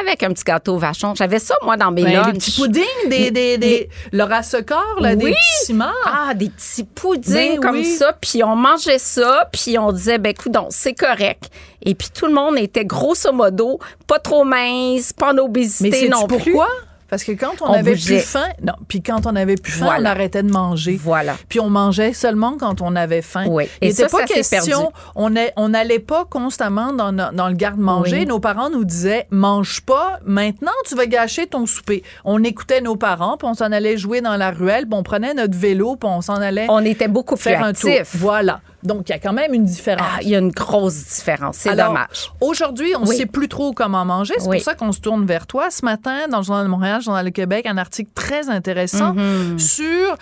[0.00, 1.14] avec un petit gâteau vachon.
[1.14, 2.26] J'avais ça, moi, dans mes ben, lunchs.
[2.26, 5.94] Des petits puddings, des, des, des, Laura Secor, là, des petits cimards.
[6.04, 8.12] Ah, des petits puddings ben comme ça.
[8.20, 11.50] Puis on mangeait ça, puis on disait, ben, écoute, c'est correct.
[11.82, 16.26] Et puis tout le monde était grosso modo pas trop mince, pas en obésité non
[16.26, 16.52] plus.
[16.52, 16.68] Pourquoi?
[17.08, 20.04] Parce que quand on, avait plus faim, non, puis quand on avait plus faim, on
[20.04, 20.98] arrêtait de manger.
[21.00, 21.36] Voilà.
[21.48, 23.46] Puis on mangeait seulement quand on avait faim.
[23.48, 23.68] Oui.
[23.80, 28.26] Et c'est pas question, on on n'allait pas constamment dans, dans le garde-manger.
[28.26, 32.02] Nos parents nous disaient mange pas, maintenant tu vas gâcher ton souper.
[32.24, 35.34] On écoutait nos parents, puis on s'en allait jouer dans la ruelle, puis on prenait
[35.34, 37.86] notre vélo, puis on s'en allait On était beaucoup faire plus actifs.
[37.86, 38.06] un tour.
[38.14, 38.60] Voilà.
[38.86, 40.06] Donc, il y a quand même une différence.
[40.16, 41.56] Ah, il y a une grosse différence.
[41.58, 42.32] C'est dommage.
[42.40, 44.34] Aujourd'hui, on ne sait plus trop comment manger.
[44.38, 45.70] C'est pour ça qu'on se tourne vers toi.
[45.70, 49.58] Ce matin, dans le Journal de Montréal, Journal de Québec, un article très intéressant mm-hmm.
[49.58, 50.16] sur.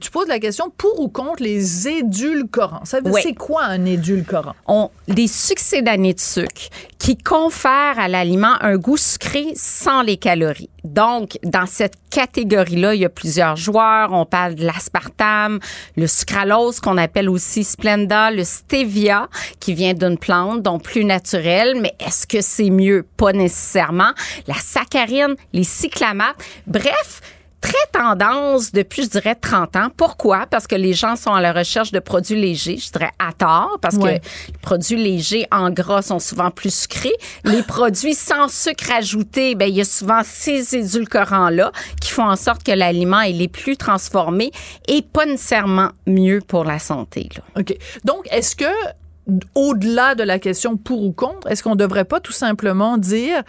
[0.00, 2.84] Tu poses la question pour ou contre les édulcorants?
[2.84, 4.54] Ça veut dire, c'est quoi un édulcorant?
[4.66, 10.70] On, des succédanés de sucre qui confèrent à l'aliment un goût sucré sans les calories.
[10.84, 14.12] Donc, dans cette catégorie-là, il y a plusieurs joueurs.
[14.12, 15.60] On parle de l'aspartame,
[15.96, 19.28] le sucralose qu'on appelle aussi Splenda, le stevia
[19.60, 21.76] qui vient d'une plante, donc plus naturelle.
[21.78, 23.04] Mais est-ce que c'est mieux?
[23.18, 24.12] Pas nécessairement.
[24.46, 26.42] La saccharine, les cyclamates.
[26.66, 27.20] Bref,
[27.60, 29.88] très tendance depuis, je dirais, 30 ans.
[29.96, 30.46] Pourquoi?
[30.46, 33.78] Parce que les gens sont à la recherche de produits légers, je dirais à tort,
[33.80, 34.20] parce que les
[34.62, 37.14] produits légers en gras sont souvent plus sucrés.
[37.44, 42.36] Les produits sans sucre ajouté, ben, il y a souvent ces édulcorants-là qui font en
[42.36, 44.50] sorte que l'aliment est plus transformé
[44.88, 47.28] et pas nécessairement mieux pour la santé.
[47.36, 47.60] Là.
[47.60, 47.76] OK.
[48.04, 48.64] Donc, est-ce que
[49.54, 53.42] au-delà de la question pour ou contre, est-ce qu'on ne devrait pas tout simplement dire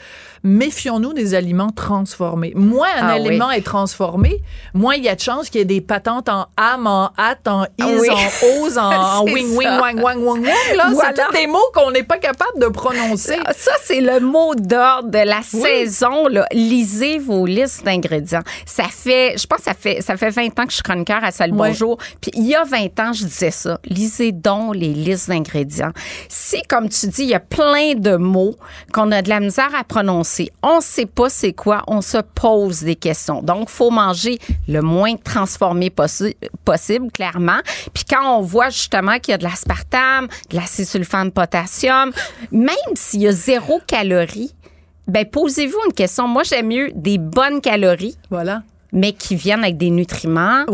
[0.43, 2.53] méfions-nous des aliments transformés?
[2.55, 4.41] Moins un ah aliment est transformé,
[4.73, 7.47] moins il y a de chances qu'il y ait des patentes en âme, en hâte,
[7.47, 10.75] en is, en ose, en, wing, wing, wang, wang, wang, wang.
[10.75, 13.37] Là, c'est des mots qu'on n'est pas capable de prononcer.
[13.55, 16.27] Ça, c'est le mot d'ordre de la saison.
[16.27, 16.47] Là.
[16.51, 18.43] Lisez vos listes d'ingrédients.
[18.65, 21.31] Ça fait, je pense, ça fait, ça fait 20 ans que je suis chroniqueur à
[21.31, 21.97] Salut Bonjour.
[22.21, 23.79] Puis il y a 20 ans, je disais ça.
[23.85, 25.66] Lisez donc les listes d'ingrédients
[26.29, 28.55] si, comme tu dis, il y a plein de mots
[28.93, 32.17] qu'on a de la misère à prononcer, on ne sait pas c'est quoi, on se
[32.17, 33.41] pose des questions.
[33.41, 37.59] Donc, faut manger le moins transformé possible, clairement.
[37.93, 42.11] Puis quand on voit justement qu'il y a de l'aspartame, de l'acésulfame potassium,
[42.51, 44.53] même s'il y a zéro calorie,
[45.07, 46.27] ben posez-vous une question.
[46.27, 48.17] Moi, j'aime mieux des bonnes calories.
[48.29, 50.65] Voilà mais qui viennent avec des nutriments,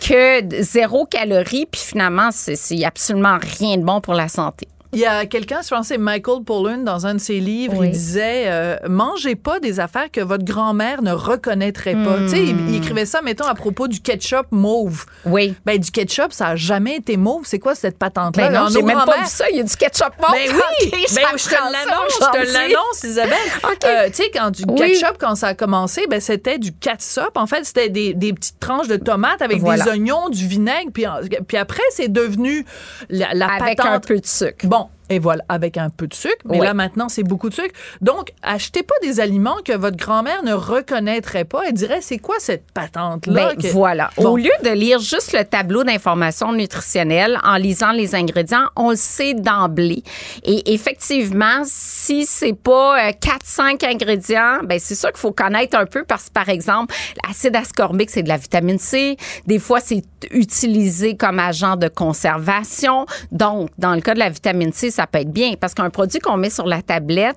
[0.00, 4.66] que zéro calorie, puis finalement, c'est absolument rien de bon pour la santé.
[4.92, 7.92] Il y a quelqu'un, je pense c'est Michael Pollan, dans un de ses livres, il
[7.92, 12.18] disait euh, Mangez pas des affaires que votre grand-mère ne reconnaîtrait pas.
[12.24, 12.74] Tu sais, il, hmm.
[12.74, 15.06] écrivait ça, mettons, à propos du ketchup mauve.
[15.24, 15.54] Oui.
[15.64, 17.42] Ben, du ketchup, ça a jamais été mauve.
[17.44, 18.48] C'est quoi cette patente-là?
[18.48, 19.48] Ben non, j'ai même pas vu ça.
[19.50, 20.30] Il y a du ketchup mauve.
[20.32, 20.90] Ben oui.
[21.14, 23.36] ben, je te l'annonce, je te l'annonce, Isabelle.
[23.86, 27.30] Euh, tu sais, quand du ketchup, quand ça a commencé, ben, c'était du catsup.
[27.34, 30.90] En fait, c'était des, des, petites tranches de tomates avec des oignons, du vinaigre.
[30.92, 31.04] Puis,
[31.46, 32.64] puis après, c'est devenu
[33.08, 34.66] la, la avec un peu de sucre.
[34.66, 34.79] Bon,
[35.10, 36.36] et voilà, avec un peu de sucre.
[36.44, 37.74] Mais là, maintenant, c'est beaucoup de sucre.
[38.00, 41.62] Donc, achetez pas des aliments que votre grand-mère ne reconnaîtrait pas.
[41.66, 43.54] Elle dirait, c'est quoi cette patente-là?
[43.56, 44.10] Ben, voilà.
[44.16, 48.96] Au lieu de lire juste le tableau d'information nutritionnelle en lisant les ingrédients, on le
[48.96, 50.04] sait d'emblée.
[50.44, 55.86] Et effectivement, si c'est pas 4-5 euh, ingrédients, ben c'est sûr qu'il faut connaître un
[55.86, 56.94] peu parce que, par exemple,
[57.26, 59.16] l'acide ascorbique, c'est de la vitamine C.
[59.46, 63.06] Des fois, c'est utilisé comme agent de conservation.
[63.32, 66.18] Donc, dans le cas de la vitamine C, ça peut être bien parce qu'un produit
[66.18, 67.36] qu'on met sur la tablette,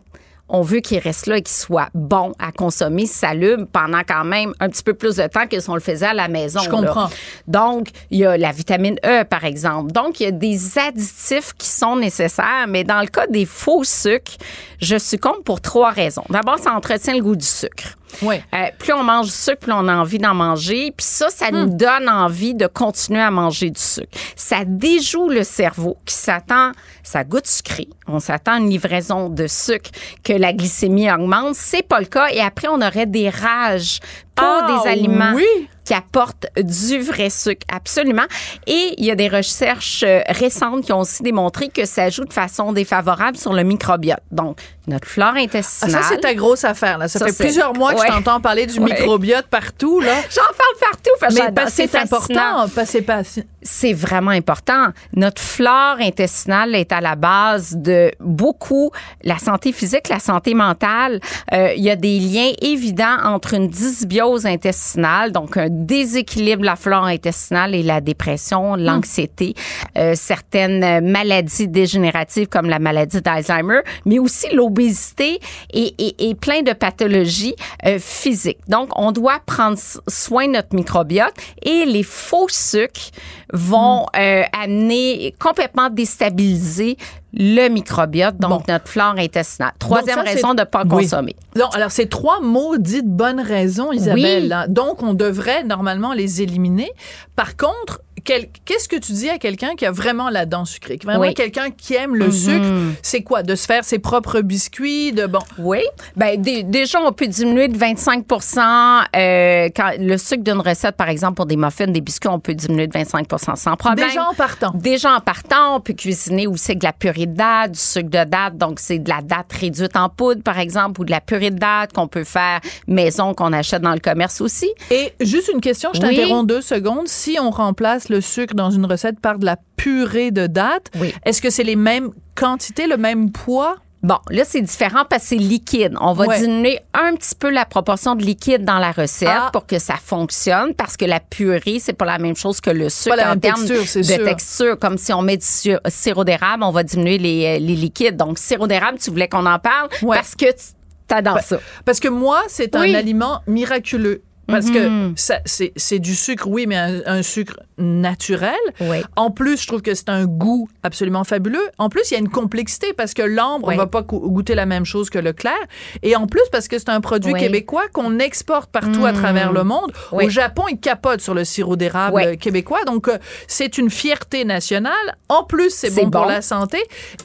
[0.50, 4.54] on veut qu'il reste là et qu'il soit bon à consommer, s'allume pendant quand même
[4.60, 6.60] un petit peu plus de temps que si on le faisait à la maison.
[6.60, 7.10] Je comprends.
[7.48, 9.92] Donc, il y a la vitamine E, par exemple.
[9.92, 13.84] Donc, il y a des additifs qui sont nécessaires, mais dans le cas des faux
[13.84, 14.38] sucres,
[14.80, 16.26] je succombe pour trois raisons.
[16.30, 17.98] D'abord, ça entretient le goût du sucre.
[18.22, 18.44] Ouais.
[18.54, 20.94] Euh, plus on mange du sucre, plus on a envie d'en manger.
[20.96, 24.18] Puis ça, ça nous donne envie de continuer à manger du sucre.
[24.36, 26.72] Ça déjoue le cerveau qui s'attend,
[27.04, 27.88] ça goûte sucré.
[28.08, 29.90] On s'attend à une livraison de sucre,
[30.24, 31.56] que la glycémie augmente.
[31.56, 32.28] C'est pas le cas.
[32.32, 34.00] Et après, on aurait des rages
[34.36, 35.46] pour Ah, des aliments oui.
[35.86, 38.24] qui apportent du vrai sucre, absolument.
[38.68, 42.24] Et il y a des recherches euh, récentes qui ont aussi démontré que ça joue
[42.26, 44.20] de façon défavorable sur le microbiote.
[44.32, 46.04] Donc, notre flore Ah, intestinale.
[46.04, 46.98] ça, c'est ta grosse affaire.
[46.98, 47.08] Là.
[47.08, 48.08] Ça, Ça, fait plusieurs mois que Ouais.
[48.08, 48.86] je t'entends parler du Ouais.
[48.94, 50.00] microbiote partout.
[50.00, 50.14] Là.
[50.30, 51.12] J'en parle partout.
[51.56, 52.68] Mais c'est important.
[53.06, 53.22] Pas...
[53.62, 54.88] C'est vraiment important.
[55.14, 58.92] Notre flore intestinale est à la base de beaucoup
[59.24, 61.20] la santé physique, la santé mentale.
[61.54, 66.66] Euh, il y a des liens évidents entre une dysbiose intestinale, donc un déséquilibre de
[66.66, 69.54] la flore intestinale et la dépression, l'anxiété,
[69.98, 75.40] euh, certaines maladies dégénératives comme la maladie d'Alzheimer, mais aussi l'obésité
[75.74, 77.56] et, et, et plein de pathologies
[77.86, 78.60] euh, physiques.
[78.68, 83.12] Donc, on doit prendre soin de notre microbiote et les faux sucres
[83.52, 86.98] vont euh, amener complètement déstabiliser
[87.34, 88.62] le microbiote, donc Bon.
[88.68, 89.74] notre flore intestinale.
[89.80, 90.90] Troisième ça, raison de ne pas Oui.
[91.04, 91.36] consommer.
[91.56, 94.44] Non, alors c'est trois maudites bonnes raisons, Isabelle.
[94.44, 94.48] Oui.
[94.48, 94.68] là.
[94.68, 96.92] Donc, on devrait normalement les éliminer.
[97.36, 101.00] Par contre, qu'est-ce que tu dis à quelqu'un qui a vraiment la dent sucrée?
[101.04, 101.34] Vraiment Oui.
[101.34, 102.32] quelqu'un qui aime le Mhm.
[102.32, 102.66] sucre,
[103.02, 103.44] c'est quoi?
[103.44, 105.40] De se faire ses propres biscuits, de bon.
[105.58, 105.80] Oui.
[106.16, 111.10] Ben, dé- déjà, on peut diminuer de 25% euh, quand le sucre d'une recette, par
[111.10, 114.08] exemple, pour des muffins, des biscuits, on peut diminuer de 25% sans problème.
[114.08, 114.72] Déjà en partant.
[114.74, 118.10] Déjà en partant, on peut cuisiner aussi avec de la purée de date, du sucre
[118.10, 118.58] de date.
[118.58, 121.60] Donc, c'est de la date réduite en poudre, par exemple, ou de la purée de
[121.60, 124.70] date qu'on peut faire maison, qu'on achète dans le commerce aussi.
[124.92, 126.08] Et juste une question, je Oui.
[126.16, 127.08] t'interromps deux secondes.
[127.08, 131.14] Si on remplace le sucre dans une recette par de la purée de date, Oui.
[131.26, 133.78] est-ce que c'est les mêmes quantités, le même poids?
[134.02, 135.96] Bon, là, c'est différent parce que c'est liquide.
[136.02, 136.38] On va Ouais.
[136.42, 139.50] diminuer un petit peu la proportion de liquide dans la recette Ah.
[139.54, 142.90] pour que ça fonctionne parce que la purée, c'est pas la même chose que le
[142.90, 144.26] sucre en termes texture, de sûr.
[144.26, 144.78] texture.
[144.78, 145.46] Comme si on met du
[145.88, 148.18] sirop d'érable, on va diminuer les, euh, les liquides.
[148.18, 150.18] Donc, sirop d'érable, tu voulais qu'on en parle Ouais.
[150.18, 150.74] parce que tu
[151.08, 151.60] t'adores ça.
[151.86, 152.92] Parce que moi, c'est Oui.
[152.94, 154.22] un aliment miraculeux.
[154.48, 155.14] Parce que Mhm.
[155.16, 158.54] ça, c'est, du sucre, oui, mais un, un sucre naturel.
[158.82, 158.98] Oui.
[159.16, 161.66] En plus, je trouve que c'est un goût absolument fabuleux.
[161.78, 163.76] En plus, il y a une complexité parce que l'ambre Oui.
[163.76, 165.54] on va pas go- goûter la même chose que le clair.
[166.02, 167.40] Et en plus, parce que c'est un produit Oui.
[167.40, 169.18] québécois qu'on exporte partout à Mhm.
[169.20, 169.92] travers le monde.
[170.12, 172.84] Au Japon, ils capotent sur le sirop d'érable québécois.
[172.86, 174.94] Donc, euh, c'est une fierté nationale.
[175.30, 176.78] En plus, c'est bon, pour la santé.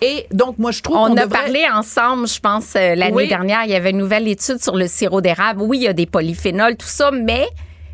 [0.03, 1.39] Et donc, moi, je trouve On qu'on a devrait...
[1.43, 4.87] parlé ensemble, je pense, euh, l'année dernière, il y avait une nouvelle étude sur le
[4.87, 5.63] sirop d'érable.
[5.63, 7.49] Oui, il y a des polyphénols, tout ça, mais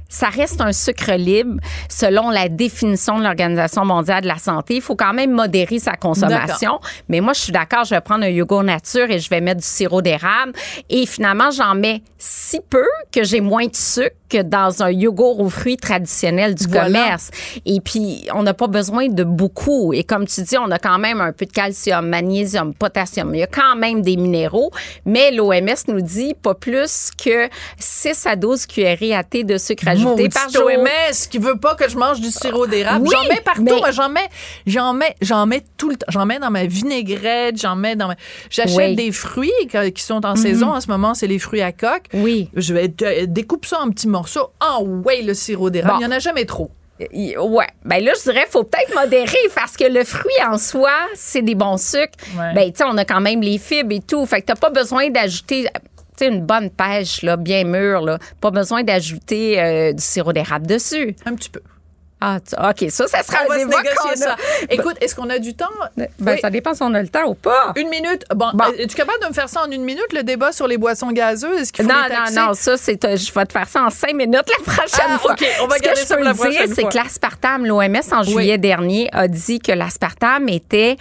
[0.09, 4.77] ça reste un sucre libre selon la définition de l'Organisation mondiale de la santé.
[4.77, 6.79] Il faut quand même modérer sa consommation.
[7.09, 9.61] Mais moi, je suis d'accord, je vais prendre un yogourt nature et je vais mettre
[9.61, 10.53] du sirop d'érable.
[10.89, 15.41] Et finalement, j'en mets si peu que j'ai moins de sucre que dans un yogourt
[15.41, 16.85] aux fruits traditionnel du Voilà.
[16.87, 17.31] commerce.
[17.67, 19.93] Et puis, on n'a pas besoin de beaucoup.
[19.93, 23.35] Et comme tu dis, on a quand même un peu de calcium, magnésium, potassium.
[23.35, 24.71] Il y a quand même des minéraux.
[25.05, 29.85] Mais l'OMS nous dit pas plus que 6 à 12 cuillerées à thé de sucre
[29.95, 30.65] ajouté par jour.
[30.67, 33.07] OMS qui veut pas que je mange du sirop d'érable.
[33.07, 33.63] Oui, j'en mets partout.
[33.63, 34.29] mais- Moi, j'en mets,
[34.67, 36.07] j'en mets, j'en mets tout le temps.
[36.09, 38.17] J'en mets dans ma vinaigrette, j'en mets dans ma...
[38.51, 38.89] J'achète Oui.
[38.91, 38.97] Mhm.
[38.97, 39.53] des fruits
[39.95, 40.73] qui sont en saison.
[40.73, 42.05] En ce moment, c'est les fruits à coque.
[42.15, 42.49] Oui.
[42.55, 42.89] Je vais
[43.27, 44.51] découpe ça en petits morceaux.
[44.61, 45.95] Ah ouais, le sirop d'érable.
[45.95, 46.01] Bon.
[46.01, 46.71] Il y en a jamais trop.
[47.01, 47.67] Ouais.
[47.85, 51.57] Ben là, je dirais, faut peut-être modérer parce que le fruit en soi, c'est des
[51.57, 52.13] bons sucres.
[52.39, 52.55] Ouais.
[52.55, 54.25] Ben, tu sais, on a quand même les fibres et tout.
[54.27, 55.67] Fait que t'as pas besoin d'ajouter.
[56.17, 58.19] Sais, une bonne pêche, là, bien mûre, là.
[58.41, 61.17] Pas besoin d'ajouter euh, du sirop d'érable dessus.
[61.27, 61.61] Un petit peu.
[62.21, 62.39] Ah,
[62.71, 62.87] OK.
[62.89, 64.37] Ça, ça sera On va se négocier ça.
[64.71, 65.67] Écoute, est-ce qu'on a du temps?
[65.97, 66.39] Ben, Oui.
[66.41, 67.73] ça dépend si on a le temps ou pas.
[67.77, 68.25] Une minute.
[68.35, 68.65] Bon, Bon.
[68.65, 71.11] euh, es-tu capable de me faire ça en une minute, le débat sur les boissons
[71.13, 71.61] gazeuses?
[71.63, 72.35] Est-ce qu'il faut Non, les non, taxer?
[72.37, 75.19] non, ça, c'est, euh, je vais te faire ça en cinq minutes la prochaine Ah,
[75.19, 75.33] fois.
[75.33, 77.67] OK, on va Ce que je ça peux pour la dire, prochaine c'est que l'aspartame,
[77.67, 80.97] l'OMS, en juillet dernier, a dit que l'aspartame était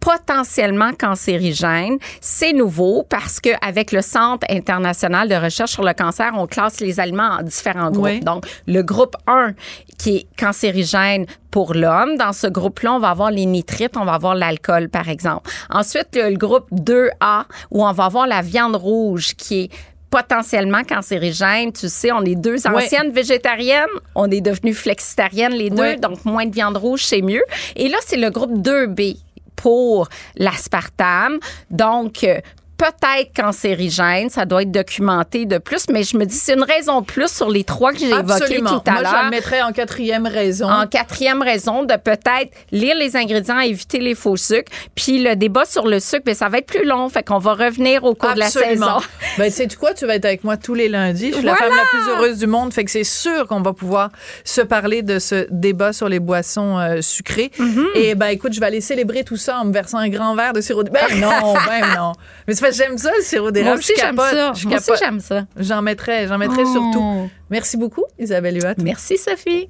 [0.00, 1.98] potentiellement cancérigène.
[2.20, 6.80] C'est nouveau parce que avec le Centre international de recherche sur le cancer, on classe
[6.80, 8.06] les aliments en différents groupes.
[8.06, 8.20] Oui.
[8.20, 9.52] Donc, le groupe 1
[9.98, 14.14] qui est cancérigène pour l'homme, dans ce groupe-là, on va avoir les nitrites, on va
[14.14, 15.50] avoir l'alcool, par exemple.
[15.70, 19.70] Ensuite, le, le groupe 2A, où on va avoir la viande rouge qui est
[20.10, 21.72] potentiellement cancérigène.
[21.72, 26.46] Tu sais, on est deux anciennes végétariennes, on est devenues flexitariennes les deux, donc moins
[26.46, 27.42] de viande rouge, c'est mieux.
[27.74, 29.18] Et là, c'est le groupe 2B
[29.56, 31.38] pour l'aspartame.
[31.70, 32.40] Donc, euh,
[32.76, 37.00] peut-être cancérigène, ça doit être documenté de plus, mais je me dis c'est une raison
[37.00, 39.24] de plus sur les trois que j'ai évoquées tout à Moi, je l'heure.
[39.24, 40.68] le mettrais en quatrième raison.
[40.68, 44.70] En quatrième raison, de peut-être lire les ingrédients, éviter les faux sucres.
[44.94, 47.08] Puis le débat sur le sucre, ben, ça va être plus long.
[47.08, 48.86] Fait qu'on va revenir au cours de la saison.
[49.38, 49.92] Ben, tu quoi?
[49.92, 51.30] Tu vas être avec moi tous les lundis.
[51.30, 52.72] Je suis la femme la plus heureuse du monde.
[52.72, 54.10] Fait que c'est sûr qu'on va pouvoir
[54.44, 57.50] se parler de ce débat sur les boissons euh, sucrées.
[57.58, 57.86] Mm-hmm.
[57.96, 60.52] Et ben, écoute, je vais aller célébrer tout ça en me versant un grand verre
[60.52, 61.12] de sirop d'érable.
[61.12, 62.12] Ben non, ben non.
[62.46, 63.70] Mais c'est j'aime ça, le sirop d'érable.
[63.70, 64.52] Moi aussi, j'aime ça.
[64.64, 65.46] Moi aussi, j'aime ça.
[65.56, 66.72] J'en mettrais, j'en mettrais oh.
[66.72, 67.30] surtout.
[67.50, 68.82] Merci beaucoup, Isabelle Huot.
[68.82, 69.68] Merci, Sophie.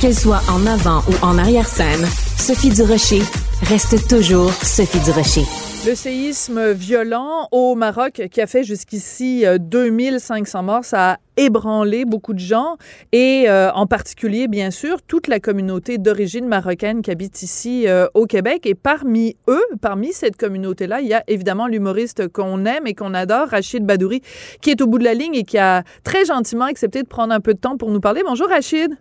[0.00, 3.22] Qu'elle soit en avant ou en arrière-scène, Sophie Durocher
[3.62, 5.67] reste toujours Sophie Durocher.
[5.86, 12.04] Le séisme violent au Maroc qui a fait jusqu'ici 2500 euh, morts, ça a ébranlé
[12.04, 12.76] beaucoup de gens
[13.12, 18.08] et euh, en particulier, bien sûr, toute la communauté d'origine marocaine qui habite ici euh,
[18.14, 18.66] au Québec.
[18.66, 23.14] Et parmi eux, parmi cette communauté-là, il y a évidemment l'humoriste qu'on aime et qu'on
[23.14, 24.20] adore, Rachid Badouri,
[24.60, 27.32] qui est au bout de la ligne et qui a très gentiment accepté de prendre
[27.32, 28.22] un peu de temps pour nous parler.
[28.26, 28.98] Bonjour Rachid.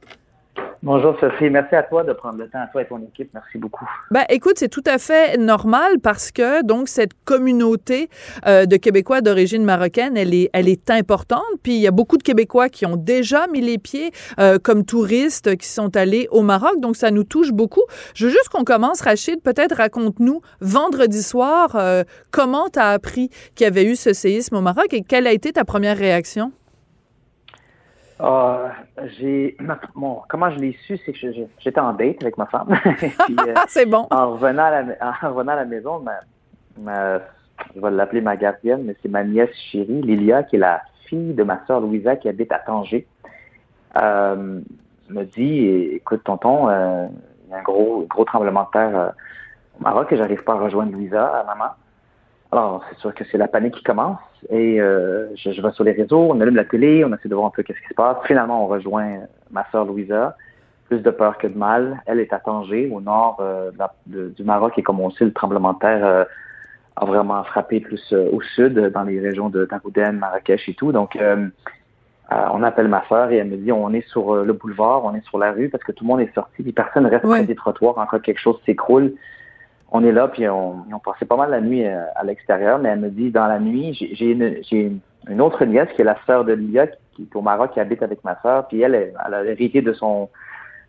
[0.84, 3.58] Bonjour Sophie, merci à toi de prendre le temps, à toi et ton équipe, merci
[3.58, 3.90] beaucoup.
[4.12, 8.10] Ben, écoute, c'est tout à fait normal parce que donc cette communauté
[8.46, 11.42] euh, de Québécois d'origine marocaine, elle est, elle est importante.
[11.64, 14.86] Puis il y a beaucoup de Québécois qui ont déjà mis les pieds euh, comme
[14.86, 17.84] touristes qui sont allés au Maroc, donc ça nous touche beaucoup.
[18.14, 23.30] Je veux juste qu'on commence, Rachid, peut-être raconte-nous vendredi soir euh, comment tu as appris
[23.56, 26.52] qu'il y avait eu ce séisme au Maroc et quelle a été ta première réaction?
[28.20, 28.70] Euh,
[29.20, 29.56] j'ai
[29.96, 32.68] bon, comment je l'ai su, c'est que j'étais en date avec ma femme.
[33.48, 34.08] Euh, c'est bon.
[34.10, 36.20] En revenant à la, en revenant à la maison, ma,
[36.80, 37.20] ma,
[37.76, 41.34] je vais l'appeler ma gardienne, mais c'est ma nièce chérie, Lilia, qui est la fille
[41.34, 43.08] de ma soeur Louisa, qui habite à Tanger.
[44.02, 44.62] Euh,
[45.10, 47.08] me dit, écoute, tonton, euh,
[47.46, 49.10] il y a un gros, gros tremblement de terre euh,
[49.80, 51.72] au Maroc et j'arrive pas à rejoindre Louisa, maman.
[52.52, 54.20] Alors, c'est sûr que c'est la panique qui commence.
[54.50, 57.36] Et euh, je, je, vais sur les réseaux, on allume la télé, on essaie de
[57.36, 58.18] voir un peu qu'est-ce qui se passe.
[58.26, 59.20] Finalement, on rejoint
[59.52, 60.36] ma sœur Louisa.
[60.86, 62.02] Plus de peur que de mal.
[62.06, 63.72] Elle est à Tanger, au nord euh,
[64.06, 64.74] du Maroc.
[64.78, 66.24] Et comme on sait, le tremblement de terre euh,
[66.96, 70.94] a vraiment frappé plus au sud, dans les régions de Tarouden, Marrakech et tout.
[70.94, 71.18] Donc,
[72.32, 75.24] on appelle ma sœur et elle me dit, on est sur le boulevard, on est
[75.26, 77.44] sur la rue parce que tout le monde est sorti, puis personne ne reste près
[77.44, 77.98] des trottoirs.
[78.00, 79.14] Encore quelque chose s'écroule
[79.92, 82.90] on est là, puis on, on passait pas mal la nuit euh, à, l'extérieur, mais
[82.90, 86.44] elle me dit, dans la nuit, j'ai une, une, autre nièce qui est la sœur
[86.46, 89.44] de Lia, qui, est au Maroc, qui habite avec ma sœur, puis elle, elle a
[89.46, 90.30] hérité de son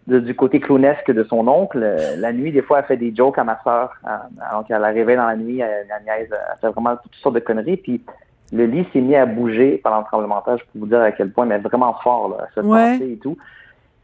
[0.07, 1.86] du côté clownesque de son oncle.
[2.16, 3.92] La nuit, des fois, elle fait des jokes à ma sœur.
[4.40, 6.28] Alors qu'elle arrivait dans la nuit, elle, elle,
[6.62, 8.01] fait vraiment toutes sortes de conneries, puis
[8.53, 11.01] le lit s'est mis à bouger pendant le tremblement de terre, je peux vous dire
[11.01, 13.36] à quel point, mais vraiment fort, là, à se et tout.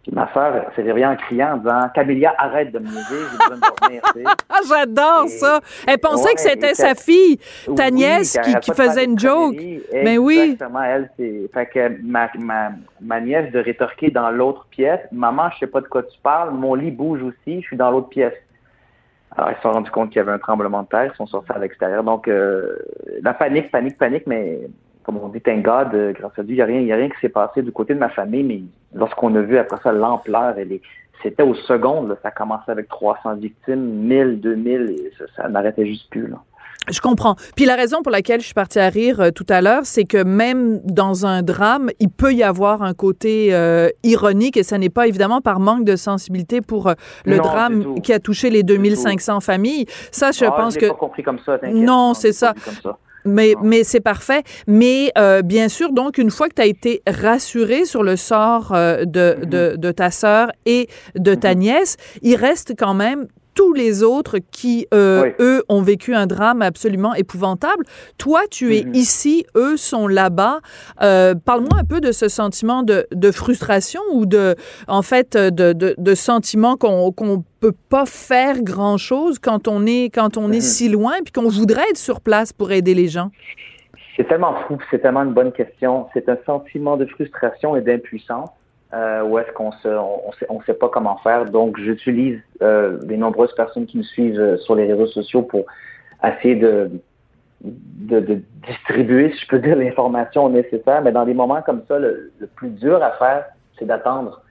[0.05, 3.38] Puis ma soeur s'est réveillée en criant en disant Camélia, arrête de me lever, j'ai
[3.38, 4.02] besoin de dormir.
[4.68, 5.61] J'adore ça.
[5.86, 7.38] Elle pensait que c'était sa fille,
[7.74, 9.57] ta nièce, qui, faisait une joke.
[9.94, 10.38] Mais oui.
[10.38, 11.48] Exactement, elle, c'est.
[11.55, 15.80] Fait que ma, ma, ma nièce de rétorquer dans l'autre pièce Maman, je sais pas
[15.80, 18.34] de quoi tu parles, mon lit bouge aussi, je suis dans l'autre pièce.
[19.36, 21.26] Alors, ils se sont rendus compte qu'il y avait un tremblement de terre, ils sont
[21.26, 22.05] sortis à l'extérieur.
[22.05, 22.76] Donc, euh,
[23.22, 24.61] la panique, panique, panique, mais
[25.05, 26.96] comme on dit, thank God, euh, grâce à Dieu, il n'y a, rien, y a
[26.96, 28.62] rien qui s'est passé du côté de ma famille, mais
[28.94, 30.55] lorsqu'on a vu après ça l'ampleur,
[31.22, 36.11] c'était au seconde, ça commençait avec 300 victimes, 1000, 2000, et ça, ça n'arrêtait juste
[36.11, 36.26] plus.
[36.26, 36.38] Là.
[36.90, 37.34] Je comprends.
[37.57, 40.05] Puis la raison pour laquelle je suis partie à rire euh, tout à l'heure, c'est
[40.05, 44.76] que même dans un drame, il peut y avoir un côté euh, ironique et ça
[44.76, 46.92] n'est pas évidemment par manque de sensibilité pour
[47.24, 49.86] le drame qui a touché les 2500 familles.
[50.12, 50.86] Ça, je ah, pense que...
[50.86, 51.59] pas compris comme ça.
[51.72, 52.52] Non, c'est ça.
[52.82, 52.98] ça.
[53.25, 54.43] Mais, mais c'est parfait.
[54.66, 58.72] Mais euh, bien sûr, donc, une fois que tu as été rassuré sur le sort
[58.72, 59.49] euh, de, mm-hmm.
[59.49, 61.59] de, de, ta sœur et de ta mm-hmm.
[61.59, 66.62] nièce, il reste quand même tous les autres qui, euh, eux, ont vécu un drame
[66.62, 67.84] absolument épouvantable.
[68.18, 68.96] Toi, tu es mm-hmm.
[68.96, 70.61] ici, eux sont là-bas.
[71.02, 74.55] Euh, Parle-moi un peu de ce sentiment de, de, frustration ou de,
[74.88, 80.11] en fait, de, de, de sentiment qu'on qu'on peut pas faire grand-chose quand on est
[80.14, 80.61] quand on est mm-hmm.
[80.61, 83.30] si loin puis qu'on voudrait être sur place pour aider les gens?
[84.16, 86.07] C'est tellement fou, c'est tellement une bonne question.
[86.12, 88.50] C'est un sentiment de frustration et d'impuissance
[88.95, 91.47] euh, où est-ce qu'on se, on, sait, on sait pas comment faire.
[91.47, 95.64] Donc, j'utilise euh, les nombreuses personnes qui me suivent euh, sur les réseaux sociaux pour
[96.22, 96.90] essayer de,
[97.62, 101.03] de, de distribuer, si je peux dire, l'information nécessaire.
[101.03, 103.47] Mais dans des moments comme ça, le, plus dur à faire,
[103.78, 104.42] c'est d'attendre.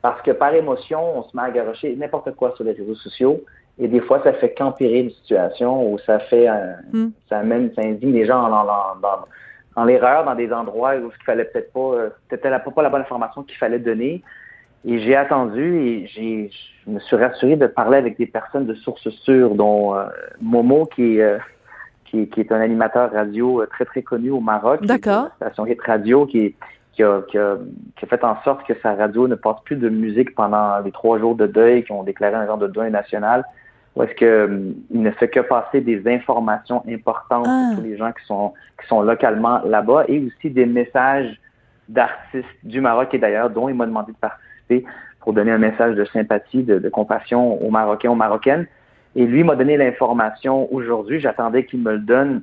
[0.00, 3.40] Parce que par émotion, on se met à garocher n'importe quoi sur les réseaux sociaux.
[3.78, 6.48] Et des fois, ça fait qu'empirer une situation ou ça fait,
[6.92, 7.10] hmm.
[7.28, 9.26] ça amène, ça indigne les gens dans, dans, dans
[9.76, 13.02] dans l'erreur dans des endroits où il fallait peut-être pas, euh, c'était pas la bonne
[13.02, 14.22] information qu'il fallait donner.
[14.84, 16.50] Et j'ai attendu et j'ai,
[16.84, 20.06] je me suis rassuré de parler avec des personnes de sources sûres, dont euh,
[20.40, 21.38] Momo, qui est, euh,
[22.06, 24.84] qui, qui, est un animateur radio très, très connu au Maroc.
[24.84, 25.28] D'accord.
[25.36, 26.56] Station Hit Radio, qui,
[26.94, 27.58] qui, a, qui, a,
[27.96, 30.90] qui, a, fait en sorte que sa radio ne passe plus de musique pendant les
[30.90, 33.44] trois jours de deuil, qui ont déclaré un genre de deuil national
[33.94, 37.72] où est-ce qu'il ne fait que passer des informations importantes pour ah.
[37.76, 41.38] tous les gens qui sont, qui sont localement là-bas et aussi des messages
[41.88, 44.84] d'artistes du Maroc et d'ailleurs, dont il m'a demandé de participer
[45.20, 48.66] pour donner un message de sympathie, de, compassion aux Marocains, aux Marocaines.
[49.14, 51.20] Et lui m'a donné l'information aujourd'hui.
[51.20, 52.42] J'attendais qu'il me le donne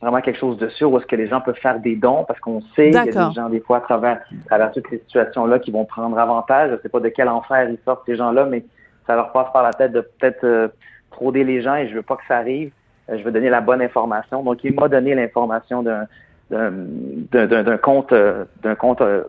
[0.00, 2.38] vraiment quelque chose de sûr où est-ce que les gens peuvent faire des dons parce
[2.38, 4.98] qu'on sait qu'il y a des gens des fois à travers, à travers toutes ces
[4.98, 6.70] situations-là qui vont prendre avantage.
[6.70, 8.64] Je ne sais pas de quel enfer ils sortent ces gens-là, mais
[9.06, 10.68] ça leur passe par la tête de peut-être euh,
[11.10, 12.70] frauder les gens et je veux pas que ça arrive.
[13.08, 14.42] Euh, je veux donner la bonne information.
[14.42, 16.06] Donc il m'a donné l'information d'un
[16.50, 18.14] d'un compte
[18.62, 19.24] d'un compte euh,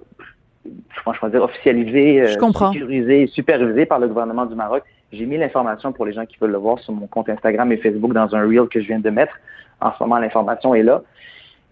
[0.66, 4.84] je vais dire officialisé, sécurisé, supervisé par le gouvernement du Maroc.
[5.12, 7.78] J'ai mis l'information pour les gens qui veulent le voir sur mon compte Instagram et
[7.78, 9.34] Facebook dans un reel que je viens de mettre.
[9.80, 11.02] En ce moment, l'information est là.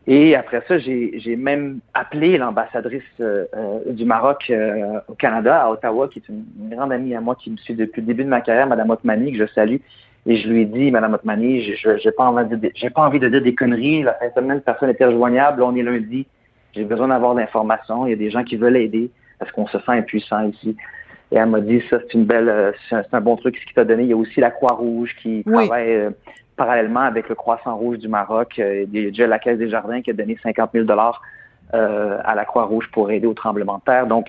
[0.07, 5.71] Et après ça, j'ai même appelé l'ambassadrice euh, euh, du Maroc euh, au Canada, à
[5.71, 8.29] Ottawa, qui est une, grande amie à moi qui me suit depuis le début de
[8.29, 9.77] ma carrière, Madame Otmani, que je salue.
[10.27, 13.29] Et je lui ai dit, Madame Otmani, j'ai pas envie de j'ai pas envie de
[13.29, 14.03] dire des conneries.
[14.03, 15.63] La fin de semaine, personne n'était rejoignable.
[15.63, 16.27] on est lundi.
[16.73, 18.05] J'ai besoin d'avoir l'information.
[18.05, 20.75] Il y a des gens qui veulent aider parce qu'on se sent impuissant ici.
[21.31, 23.85] Et elle m'a dit, ça, c'est une belle, c'est un, bon truc ce qu'il t'a
[23.85, 24.03] donné.
[24.03, 26.09] Il y a aussi la Croix-Rouge qui travaille
[26.55, 29.69] parallèlement avec le Croissant Rouge du Maroc, euh, il y a déjà la Caisse des
[29.69, 31.21] Jardins qui a donné 50 000 dollars
[31.73, 34.07] euh, à la Croix-Rouge pour aider au tremblement de terre.
[34.07, 34.27] Donc,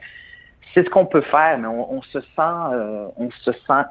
[0.75, 3.83] c'est ce qu'on peut faire, mais on, se sent, euh, on se sent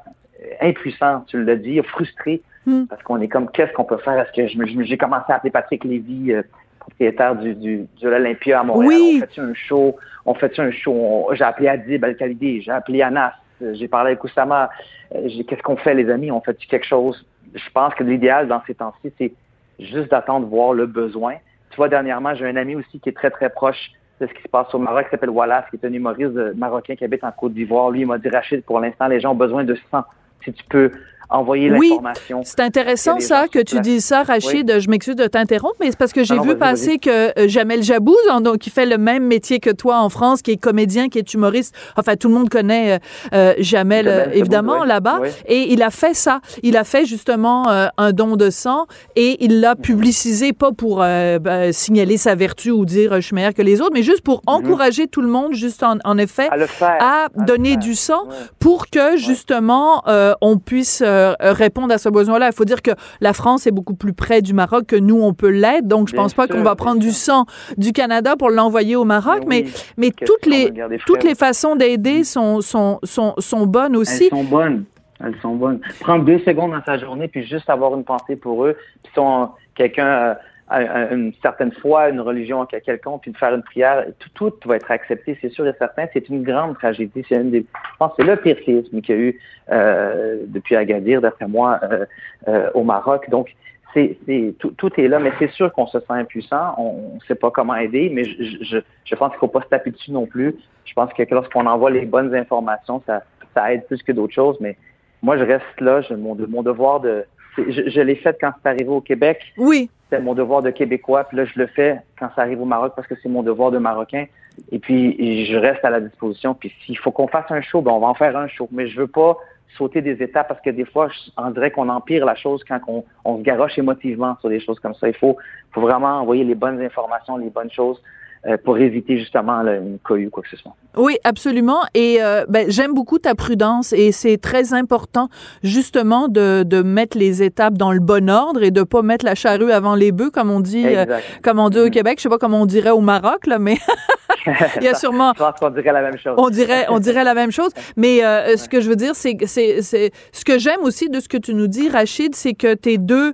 [0.60, 2.84] impuissant, tu l'as dit, frustré, hmm.
[2.84, 4.18] parce qu'on est comme, qu'est-ce qu'on peut faire?
[4.18, 6.32] Est-ce que j'ai commencé à appeler Patrick Lévy,
[6.78, 8.88] propriétaire du, du, de l'Olympia à Montréal.
[8.88, 9.22] Oui.
[9.22, 13.32] On fait un show, on fait un show, j'ai appelé Adib al j'ai appelé Anas,
[13.60, 14.70] j'ai parlé avec Oussama,
[15.10, 16.30] qu'est-ce qu'on fait les amis?
[16.30, 17.26] On fait quelque chose?
[17.56, 19.32] Je pense que l'idéal dans ces temps-ci, c'est
[19.78, 21.34] juste d'attendre voir le besoin.
[21.70, 23.90] Tu vois, dernièrement, j'ai un ami aussi qui est très, très proche
[24.20, 26.96] de ce qui se passe au Maroc, qui s'appelle Wallace, qui est un humoriste marocain
[26.96, 27.90] qui habite en Côte d'Ivoire.
[27.90, 30.04] Lui, il m'a dit, Rachid, pour l'instant, les gens ont besoin de sang.
[30.44, 30.90] Si tu peux
[31.28, 32.38] envoyer l'information.
[32.38, 34.80] Oui, c'est intéressant ça que tu dis ça, Rachid.
[34.80, 38.16] Je m'excuse de t'interrompre, mais c'est parce que j'ai vu passer que euh, Jamel Jabouz,
[38.42, 41.34] donc, qui fait le même métier que toi en France, qui est comédien, qui est
[41.34, 41.74] humoriste.
[41.96, 42.98] Enfin, tout le monde connaît euh,
[43.34, 45.20] euh, Jamel, évidemment, là-bas.
[45.46, 46.40] Et il a fait ça.
[46.62, 51.72] Il a fait justement un don de sang et il l'a publicisé, pas pour ben,
[51.72, 54.54] signaler sa vertu ou dire je suis meilleur que les autres, mais juste pour mhm.
[54.54, 56.48] encourager tout le monde, juste en, effet,
[56.80, 60.02] à, donner du sang pour que justement
[60.40, 62.48] on puisse euh, répondre à ce besoin-là.
[62.52, 65.34] Il faut dire que la France est beaucoup plus près du Maroc que nous, on
[65.34, 65.86] peut l'être.
[65.86, 67.46] Donc, je ne pense pas qu'on va prendre du sang
[67.76, 69.64] du Canada pour l'envoyer au Maroc, mais,
[69.96, 70.72] mais, toutes, les,
[71.06, 74.24] toutes les façons d'aider sont, sont, sont, sont bonnes aussi.
[74.24, 74.84] Elles sont bonnes.
[75.20, 75.80] Elles sont bonnes.
[76.00, 78.76] Prendre deux secondes dans sa journée, puis juste avoir une pensée pour eux.
[79.02, 80.34] Puis sont quelqu'un euh,
[80.70, 84.04] une certaine foi, une religion quelconque, puis de faire une prière,
[84.34, 86.06] tout, tout va être accepté, c'est sûr et certain.
[86.12, 87.24] C'est une grande tragédie.
[87.28, 89.40] C'est une des, je pense, c'est le pire séisme qu'il y a eu
[89.70, 92.04] euh, depuis Agadir, d'après moi, euh,
[92.48, 93.30] euh, au Maroc.
[93.30, 93.54] Donc,
[93.94, 96.74] c'est, c'est tout, tout, est là, mais c'est sûr qu'on se sent impuissant.
[96.78, 99.68] On ne sait pas comment aider, mais je, je, je pense qu'il faut pas se
[99.68, 100.54] taper dessus non plus.
[100.84, 103.22] Je pense que lorsqu'on envoie les bonnes informations, ça,
[103.54, 104.56] ça aide plus que d'autres choses.
[104.60, 104.76] Mais
[105.22, 106.00] moi, je reste là.
[106.02, 107.24] Je, mon, mon devoir de
[107.56, 109.40] je, je l'ai fait quand c'est arrivé au Québec.
[109.56, 109.88] Oui.
[110.10, 111.24] C'est mon devoir de Québécois.
[111.24, 113.70] Puis là, je le fais quand ça arrive au Maroc parce que c'est mon devoir
[113.70, 114.26] de Marocain.
[114.70, 116.54] Et puis, je reste à la disposition.
[116.54, 118.68] Puis s'il faut qu'on fasse un show, ben on va en faire un show.
[118.70, 119.36] Mais je veux pas
[119.76, 123.04] sauter des étapes parce que des fois, on dirait qu'on empire la chose quand on,
[123.24, 125.08] on, se garoche émotivement sur des choses comme ça.
[125.08, 125.36] Il faut,
[125.72, 128.00] faut vraiment envoyer les bonnes informations, les bonnes choses.
[128.46, 130.76] Euh, pour éviter justement une cohue ou quoi que ce soit.
[130.96, 131.80] Oui, absolument.
[131.94, 135.28] Et euh, ben, j'aime beaucoup ta prudence et c'est très important
[135.64, 139.34] justement de, de, mettre les étapes dans le bon ordre et de pas mettre la
[139.34, 141.06] charrue avant les bœufs, comme on dit, euh,
[141.42, 141.90] comme on dit au mm-hmm.
[141.90, 142.18] Québec.
[142.18, 143.78] Je sais pas comment on dirait au Maroc, là, mais
[144.76, 145.32] il y a sûrement.
[145.34, 146.34] je pense qu'on dirait la même chose.
[146.36, 147.72] on dirait, on dirait la même chose.
[147.96, 151.28] Mais ce que je veux dire, c'est, c'est, c'est ce que j'aime aussi de ce
[151.28, 153.32] que tu nous dis, Rachid, c'est que tes deux,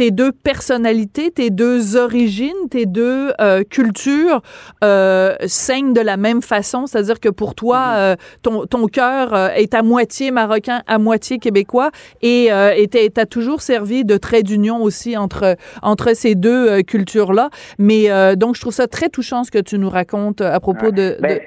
[0.00, 4.40] tes deux personnalités, tes deux origines, tes deux euh, cultures
[4.82, 6.86] euh, saignent de la même façon.
[6.86, 7.98] C'est-à-dire que pour toi, mm-hmm.
[7.98, 11.90] euh, ton, ton cœur euh, est à moitié marocain, à moitié québécois
[12.22, 12.82] et euh,
[13.12, 17.50] t'as toujours servi de trait d'union aussi entre, entre ces deux cultures-là.
[17.78, 21.18] Mais donc, je trouve ça très touchant ce que tu nous racontes à propos de...
[21.20, 21.40] Ben,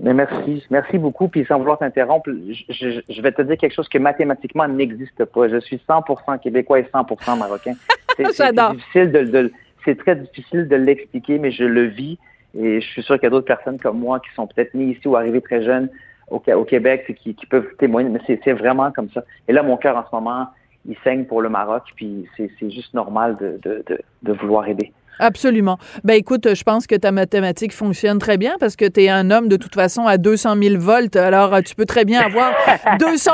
[0.00, 1.28] mais merci, merci beaucoup.
[1.28, 5.48] Puis sans vouloir t'interrompre, je, je, vais te dire quelque chose que mathématiquement n'existe pas.
[5.48, 7.74] Je suis 100% québécois et 100% marocain.
[8.16, 9.52] C'est difficile de, de
[9.84, 12.18] c'est très difficile de l'expliquer, mais je le vis.
[12.58, 14.96] Et je suis sûr qu'il y a d'autres personnes comme moi qui sont peut-être nées
[14.96, 15.88] ici ou arrivées très jeunes
[16.28, 18.10] au, au Québec qui, qui peuvent témoigner.
[18.10, 19.24] Mais c'est vraiment comme ça.
[19.48, 20.48] Et là, mon cœur en ce moment,
[20.86, 21.84] il saigne pour le Maroc.
[21.96, 24.92] Puis c'est juste normal de, de, de, de vouloir aider.
[25.20, 25.78] Absolument.
[26.02, 29.30] Ben écoute, je pense que ta mathématique fonctionne très bien parce que tu es un
[29.30, 31.16] homme de toute façon à 200 000 volts.
[31.16, 32.52] Alors, tu peux très bien avoir
[32.98, 33.30] 200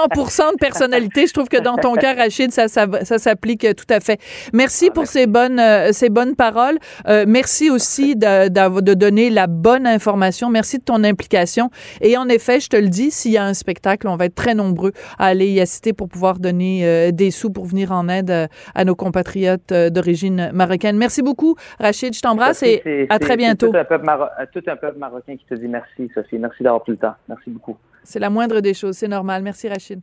[0.52, 1.26] de personnalité.
[1.26, 4.20] Je trouve que dans ton cas, Rachid, ça, ça, ça s'applique tout à fait.
[4.52, 6.78] Merci pour ces bonnes, euh, ces bonnes paroles.
[7.08, 10.50] Euh, merci aussi de, de, de, donner la bonne information.
[10.50, 11.70] Merci de ton implication.
[12.00, 14.34] Et en effet, je te le dis, s'il y a un spectacle, on va être
[14.34, 18.08] très nombreux à aller y assister pour pouvoir donner euh, des sous pour venir en
[18.08, 20.96] aide à nos compatriotes d'origine marocaine.
[20.96, 21.56] Merci beaucoup.
[21.78, 23.70] Rachid, je t'embrasse et à très bientôt.
[23.70, 24.06] Tout un, peuple
[24.52, 26.38] tout un peuple marocain qui te dit merci, Sophie.
[26.38, 27.14] Merci d'avoir pris le temps.
[27.28, 27.76] Merci beaucoup.
[28.02, 29.42] C'est la moindre des choses, c'est normal.
[29.42, 30.00] Merci, Rachid.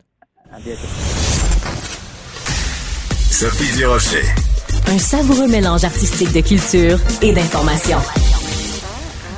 [0.52, 0.86] À bientôt.
[3.30, 4.22] Sophie Durocher.
[4.86, 7.98] Un savoureux mélange artistique de culture et d'information.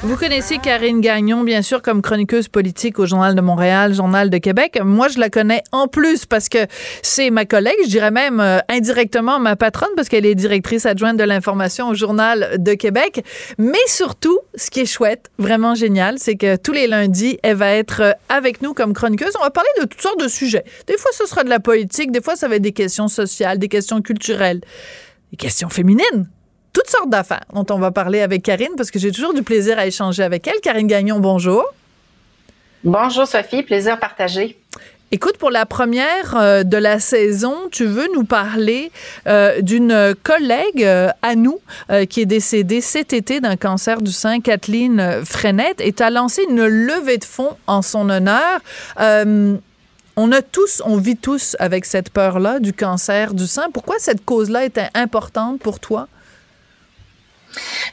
[0.02, 4.38] Vous connaissez Karine Gagnon, bien sûr, comme chroniqueuse politique au Journal de Montréal, Journal de
[4.38, 4.78] Québec.
[4.84, 6.58] Moi, je la connais en plus parce que
[7.02, 11.16] c'est ma collègue, je dirais même euh, indirectement ma patronne parce qu'elle est directrice adjointe
[11.16, 13.24] de l'information au Journal de Québec.
[13.58, 17.72] Mais surtout, ce qui est chouette, vraiment génial, c'est que tous les lundis, elle va
[17.72, 19.32] être euh, avec nous comme chroniqueuse.
[19.40, 20.64] On va parler de toutes sortes de sujets.
[20.86, 23.58] Des fois, ce sera de la politique, des fois, ça va être des questions sociales,
[23.58, 24.60] des questions culturelles,
[25.32, 26.28] des questions féminines
[26.76, 29.78] toutes sortes d'affaires dont on va parler avec Karine parce que j'ai toujours du plaisir
[29.78, 30.60] à échanger avec elle.
[30.60, 31.64] Karine Gagnon, bonjour.
[32.84, 34.58] Bonjour Sophie, plaisir partagé.
[35.10, 38.92] Écoute, pour la première euh, de la saison, tu veux nous parler
[39.26, 41.60] euh, d'une collègue euh, à nous
[42.10, 46.42] qui est décédée cet été d'un cancer du sein, Kathleen Frenette, et tu as lancé
[46.50, 48.60] une levée de fonds en son honneur.
[48.98, 53.70] on a tous, on vit tous avec cette peur-là du cancer du sein.
[53.72, 56.08] Pourquoi cette cause-là était importante pour toi?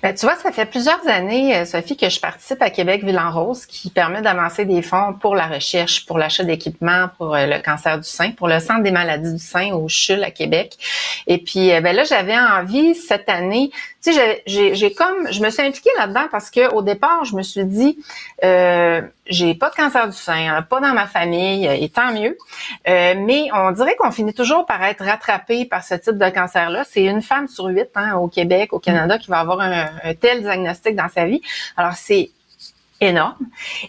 [0.02, 3.20] Ben, tu vois, ça fait plusieurs années, euh, Sophie, que je participe à Québec Ville
[3.20, 7.46] en Rose, qui permet d'avancer des fonds pour la recherche, pour l'achat d'équipements pour euh,
[7.46, 10.78] le cancer du sein, pour le Centre des maladies du sein au CHUL à Québec.
[11.28, 13.72] Et puis, euh, ben là, j'avais envie cette année
[14.04, 17.42] tu sais, j'ai comme, je me suis impliquée là-dedans parce que au départ, je me
[17.42, 17.98] suis dit,
[18.44, 22.38] euh, j'ai pas de cancer du sein, pas dans ma famille, et tant mieux.
[22.90, 26.84] Euh, mais on dirait qu'on finit toujours par être rattrapé par ce type de cancer-là.
[26.84, 30.14] C'est une femme sur huit hein, au Québec, au Canada, qui va avoir un, un
[30.16, 31.42] tel diagnostic dans sa vie.
[31.78, 32.32] Alors c'est
[33.02, 33.36] énorme.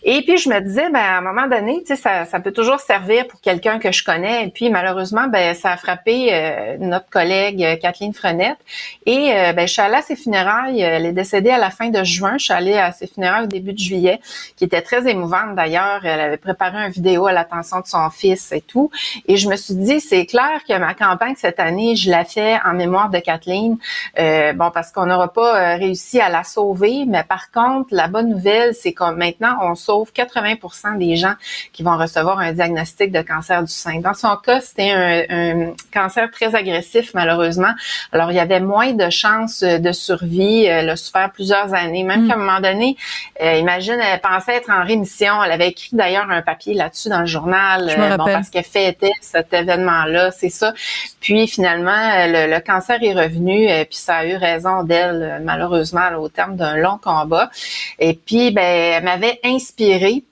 [0.03, 2.53] Et puis je me disais, ben à un moment donné, tu sais, ça, ça peut
[2.53, 4.47] toujours servir pour quelqu'un que je connais.
[4.47, 8.59] Et puis malheureusement, ben ça a frappé euh, notre collègue euh, Kathleen Frenette.
[9.07, 10.81] Et euh, ben je suis allée à ses funérailles.
[10.81, 12.39] Elle est décédée à la fin de juin.
[12.39, 14.21] Je suis allée à ses funérailles au début de juillet,
[14.57, 16.05] qui était très émouvante d'ailleurs.
[16.05, 18.91] Elle avait préparé une vidéo à l'attention de son fils et tout.
[19.29, 22.59] Et je me suis dit, c'est clair que ma campagne cette année, je la fais
[22.65, 23.77] en mémoire de Kathleen.
[24.17, 28.75] bon, parce qu'on n'aura pas réussi à la sauver, mais par contre, la bonne nouvelle,
[28.75, 31.35] c'est maintenant, on sauve 80% des gens
[31.73, 34.01] qui vont recevoir un diagnostic de cancer du sein.
[34.01, 37.73] Dans son cas, c'était un, cancer très agressif, malheureusement.
[38.13, 40.65] Alors, il y avait moins de chances de survie.
[40.65, 42.03] Elle a souffert plusieurs années.
[42.03, 42.29] Même mm.
[42.29, 42.97] qu'à un moment donné,
[43.43, 45.43] euh, imagine, elle pensait être en rémission.
[45.43, 47.91] Elle avait écrit d'ailleurs un papier là-dessus dans le journal.
[47.97, 50.75] Euh, bon, parce qu'elle fêtait cet événement-là, c'est ça.
[51.21, 51.93] Puis finalement,
[52.27, 56.77] le, cancer est revenu, et puis ça a eu raison d'elle, malheureusement, au terme d'un
[56.77, 57.51] long combat.
[57.99, 60.25] Et puis, ben, elle m'avait inspiré.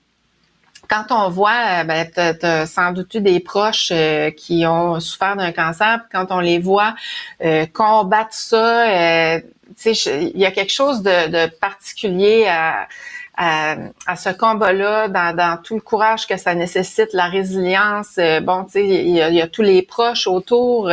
[0.89, 5.35] Quand on voit, euh, ben, as, sans doute eu des proches euh, qui ont souffert
[5.35, 6.95] d'un cancer, quand on les voit
[7.43, 9.39] euh, combattre ça, euh,
[9.85, 12.87] il y a quelque chose de, particulier à,
[13.35, 18.19] à, ce combat-là, dans, dans, tout le courage que ça nécessite, la résilience.
[18.43, 20.91] bon, tu sais, il y, a tous les proches autour.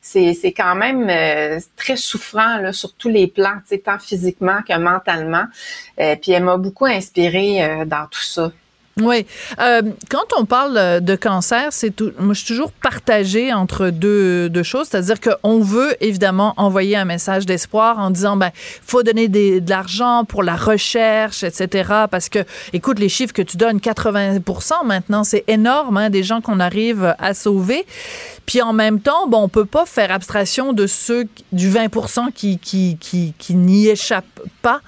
[0.00, 1.10] c'est quand même
[1.76, 5.44] très souffrant là, sur tous les plans, tant physiquement que mentalement.
[5.96, 8.52] puis elle m'a beaucoup inspirée dans tout ça.
[9.00, 9.26] Oui.
[9.58, 12.12] Euh, quand on parle euh, de cancer, c'est tout.
[12.18, 14.88] Moi, je suis toujours partagée entre deux, deux choses.
[14.88, 20.24] C'est-à-dire qu'on veut évidemment envoyer un message d'espoir en disant, ben, faut donner de l'argent
[20.24, 21.90] pour la recherche, etc.
[22.10, 22.40] Parce que,
[22.72, 24.40] écoute, les chiffres que tu donnes, 80
[24.84, 27.86] maintenant, c'est énorme, hein, des gens qu'on arrive à sauver.
[28.46, 31.88] Puis en même temps, bon, on peut pas faire abstraction de ceux du 20
[32.34, 34.24] qui, qui, qui, qui n'y échappent
[34.62, 34.80] pas.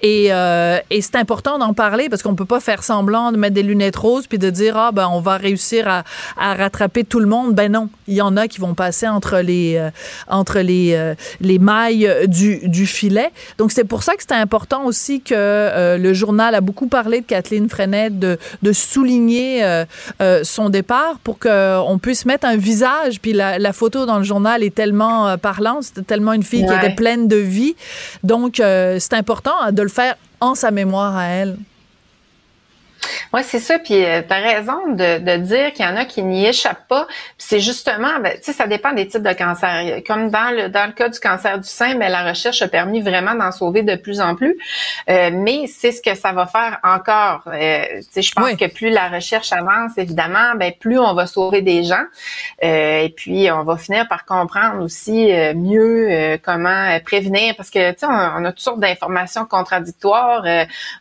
[0.00, 3.54] Et, euh, et c'est important d'en parler parce qu'on peut pas faire semblant de mettre
[3.58, 6.04] des lunettes roses puis de dire ah ben on va réussir à,
[6.36, 7.54] à rattraper tout le monde.
[7.54, 9.90] Ben non, il y en a qui vont passer entre les euh,
[10.28, 13.30] entre les euh, les mailles du, du filet.
[13.58, 17.20] Donc c'est pour ça que c'était important aussi que euh, le journal a beaucoup parlé
[17.20, 19.84] de Kathleen Frenette de, de souligner
[20.42, 23.20] son départ pour qu'on puisse mettre un visage.
[23.20, 26.72] Puis la, la, photo dans le journal est tellement parlante, c'était tellement une fille qui
[26.72, 27.74] était pleine de vie.
[28.22, 31.56] Donc c'est important de le faire en sa mémoire à elle.
[33.32, 33.78] Oui, c'est ça.
[33.78, 36.88] Puis euh, tu as raison de, de dire qu'il y en a qui n'y échappent
[36.88, 37.06] pas.
[37.36, 40.02] c'est justement, ben, tu sais, ça dépend des types de cancer.
[40.06, 42.68] Comme dans le dans le cas du cancer du sein, mais ben, la recherche a
[42.68, 44.56] permis vraiment d'en sauver de plus en plus.
[45.08, 47.42] Euh, mais c'est ce que ça va faire encore.
[47.46, 51.26] Euh, tu sais, je pense que plus la recherche avance, évidemment, ben plus on va
[51.26, 52.04] sauver des gens.
[52.62, 57.70] Euh, et puis on va finir par comprendre aussi euh, mieux euh, comment prévenir, parce
[57.70, 60.44] que tu sais, on, on, a toutes sortes d'informations contradictoires.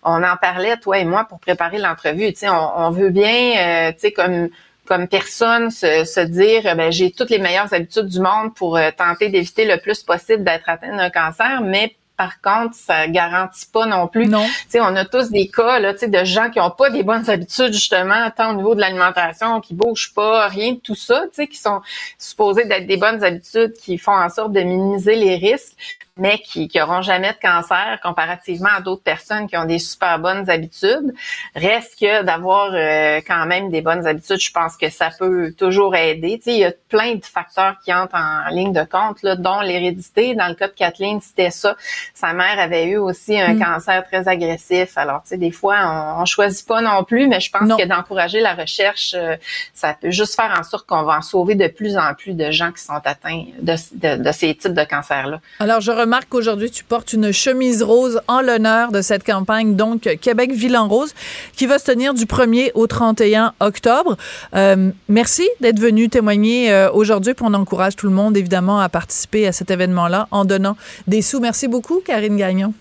[0.03, 4.49] on en parlait toi et moi pour préparer on, veut bien, euh, tu sais, comme
[4.87, 9.29] comme personne se, dire ben, j'ai toutes les meilleures habitudes du monde pour euh, tenter
[9.29, 14.07] d'éviter le plus possible d'être atteint d'un cancer, mais par contre, ça garantit pas non
[14.07, 14.27] plus.
[14.27, 14.45] Non.
[14.67, 17.73] sais, on a tous des cas là, de gens qui ont pas des bonnes habitudes
[17.73, 21.81] justement, tant au niveau de l'alimentation, qui bougent pas, rien de tout ça, qui sont
[22.17, 25.77] supposés d'être des bonnes habitudes qui font en sorte de minimiser les risques
[26.17, 30.49] mais qui n'auront jamais de cancer comparativement à d'autres personnes qui ont des super bonnes
[30.49, 31.13] habitudes.
[31.55, 35.95] Reste que d'avoir euh, quand même des bonnes habitudes, je pense que ça peut toujours
[35.95, 36.41] aider.
[36.45, 40.35] Il y a plein de facteurs qui entrent en ligne de compte, là, dont l'hérédité.
[40.35, 41.75] Dans le cas de Kathleen, c'était ça.
[42.13, 43.59] Sa mère avait eu aussi un mm.
[43.59, 44.97] cancer très agressif.
[44.97, 47.85] Alors, tu sais, des fois, on, on choisit pas non plus, mais je pense que
[47.85, 49.35] d'encourager la recherche, euh,
[49.73, 52.51] ça peut juste faire en sorte qu'on va en sauver de plus en plus de
[52.51, 55.39] gens qui sont atteints de, de, de ces types de cancers-là.
[55.59, 60.01] Alors, je remarque qu'aujourd'hui, tu portes une chemise rose en l'honneur de cette campagne, donc
[60.21, 61.13] Québec Ville en Rose,
[61.55, 64.17] qui va se tenir du 1er au 31 octobre.
[64.55, 69.47] Euh, merci d'être venu témoigner euh, aujourd'hui, on encourage tout le monde, évidemment, à participer
[69.47, 70.75] à cet événement-là en donnant
[71.07, 71.39] des sous.
[71.39, 72.73] Merci beaucoup, Karine Gagnon.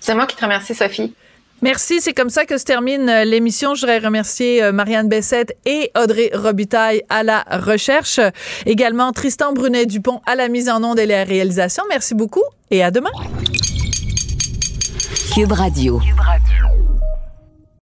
[0.00, 1.14] C'est moi qui te remercie, Sophie.
[1.62, 2.00] Merci.
[2.00, 3.74] C'est comme ça que se termine euh, l'émission.
[3.74, 8.18] Je voudrais remercier euh, Marianne Bessette et Audrey Robitaille à la recherche.
[8.64, 11.82] Également Tristan Brunet-Dupont à la mise en onde et la réalisation.
[11.90, 13.10] Merci beaucoup et à demain.
[15.34, 15.98] Cube Radio.
[15.98, 16.69] Cube Radio.